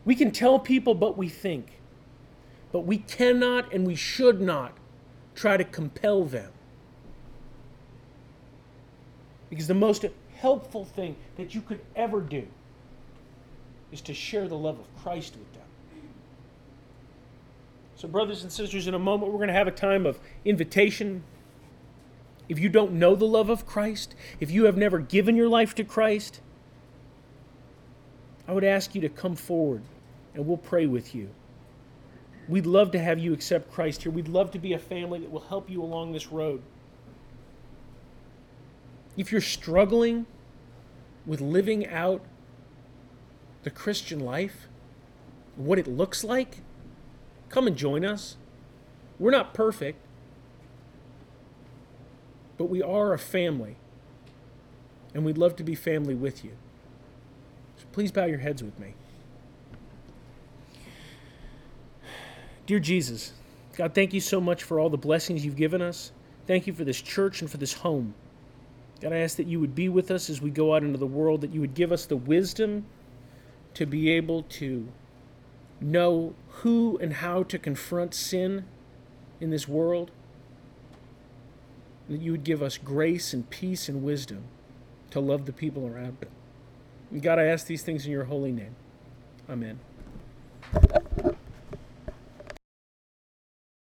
We 0.08 0.14
can 0.14 0.30
tell 0.30 0.58
people 0.58 0.94
what 0.94 1.18
we 1.18 1.28
think, 1.28 1.82
but 2.72 2.86
we 2.86 2.96
cannot 2.96 3.74
and 3.74 3.86
we 3.86 3.94
should 3.94 4.40
not 4.40 4.72
try 5.34 5.58
to 5.58 5.64
compel 5.64 6.24
them. 6.24 6.50
Because 9.50 9.66
the 9.66 9.74
most 9.74 10.06
helpful 10.36 10.86
thing 10.86 11.14
that 11.36 11.54
you 11.54 11.60
could 11.60 11.80
ever 11.94 12.22
do 12.22 12.46
is 13.92 14.00
to 14.00 14.14
share 14.14 14.48
the 14.48 14.56
love 14.56 14.80
of 14.80 14.86
Christ 15.02 15.36
with 15.36 15.52
them. 15.52 15.62
So, 17.94 18.08
brothers 18.08 18.42
and 18.42 18.50
sisters, 18.50 18.86
in 18.86 18.94
a 18.94 18.98
moment 18.98 19.30
we're 19.30 19.40
going 19.40 19.48
to 19.48 19.52
have 19.52 19.68
a 19.68 19.70
time 19.70 20.06
of 20.06 20.18
invitation. 20.42 21.22
If 22.48 22.58
you 22.58 22.70
don't 22.70 22.92
know 22.92 23.14
the 23.14 23.26
love 23.26 23.50
of 23.50 23.66
Christ, 23.66 24.14
if 24.40 24.50
you 24.50 24.64
have 24.64 24.78
never 24.78 25.00
given 25.00 25.36
your 25.36 25.48
life 25.48 25.74
to 25.74 25.84
Christ, 25.84 26.40
I 28.46 28.52
would 28.52 28.64
ask 28.64 28.94
you 28.94 29.02
to 29.02 29.10
come 29.10 29.36
forward 29.36 29.82
and 30.34 30.46
we'll 30.46 30.56
pray 30.56 30.86
with 30.86 31.14
you. 31.14 31.30
We'd 32.48 32.66
love 32.66 32.90
to 32.92 32.98
have 32.98 33.18
you 33.18 33.32
accept 33.32 33.70
Christ 33.70 34.02
here. 34.02 34.12
We'd 34.12 34.28
love 34.28 34.50
to 34.52 34.58
be 34.58 34.72
a 34.72 34.78
family 34.78 35.18
that 35.20 35.30
will 35.30 35.40
help 35.40 35.68
you 35.68 35.82
along 35.82 36.12
this 36.12 36.28
road. 36.28 36.62
If 39.16 39.32
you're 39.32 39.40
struggling 39.40 40.26
with 41.26 41.40
living 41.40 41.86
out 41.86 42.22
the 43.64 43.70
Christian 43.70 44.20
life, 44.20 44.68
what 45.56 45.78
it 45.78 45.86
looks 45.86 46.24
like, 46.24 46.58
come 47.48 47.66
and 47.66 47.76
join 47.76 48.04
us. 48.04 48.36
We're 49.18 49.32
not 49.32 49.52
perfect, 49.52 49.98
but 52.56 52.66
we 52.66 52.80
are 52.80 53.12
a 53.12 53.18
family, 53.18 53.76
and 55.12 55.24
we'd 55.24 55.36
love 55.36 55.56
to 55.56 55.64
be 55.64 55.74
family 55.74 56.14
with 56.14 56.44
you. 56.44 56.52
So 57.76 57.84
please 57.92 58.12
bow 58.12 58.26
your 58.26 58.38
heads 58.38 58.62
with 58.62 58.78
me. 58.78 58.94
Dear 62.68 62.80
Jesus, 62.80 63.32
God, 63.76 63.94
thank 63.94 64.12
you 64.12 64.20
so 64.20 64.42
much 64.42 64.62
for 64.62 64.78
all 64.78 64.90
the 64.90 64.98
blessings 64.98 65.42
you've 65.42 65.56
given 65.56 65.80
us. 65.80 66.12
Thank 66.46 66.66
you 66.66 66.74
for 66.74 66.84
this 66.84 67.00
church 67.00 67.40
and 67.40 67.50
for 67.50 67.56
this 67.56 67.72
home. 67.72 68.12
God, 69.00 69.14
I 69.14 69.20
ask 69.20 69.38
that 69.38 69.46
you 69.46 69.58
would 69.58 69.74
be 69.74 69.88
with 69.88 70.10
us 70.10 70.28
as 70.28 70.42
we 70.42 70.50
go 70.50 70.74
out 70.74 70.82
into 70.82 70.98
the 70.98 71.06
world, 71.06 71.40
that 71.40 71.54
you 71.54 71.62
would 71.62 71.72
give 71.72 71.92
us 71.92 72.04
the 72.04 72.16
wisdom 72.16 72.84
to 73.72 73.86
be 73.86 74.10
able 74.10 74.42
to 74.42 74.86
know 75.80 76.34
who 76.48 76.98
and 76.98 77.14
how 77.14 77.42
to 77.44 77.58
confront 77.58 78.12
sin 78.12 78.66
in 79.40 79.48
this 79.48 79.66
world. 79.66 80.10
That 82.10 82.20
you 82.20 82.32
would 82.32 82.44
give 82.44 82.62
us 82.62 82.76
grace 82.76 83.32
and 83.32 83.48
peace 83.48 83.88
and 83.88 84.02
wisdom 84.02 84.44
to 85.12 85.20
love 85.20 85.46
the 85.46 85.54
people 85.54 85.86
around 85.86 86.18
us. 86.20 87.22
God, 87.22 87.38
I 87.38 87.44
ask 87.44 87.66
these 87.66 87.82
things 87.82 88.04
in 88.04 88.12
your 88.12 88.24
holy 88.24 88.52
name. 88.52 88.76
Amen. 89.48 89.80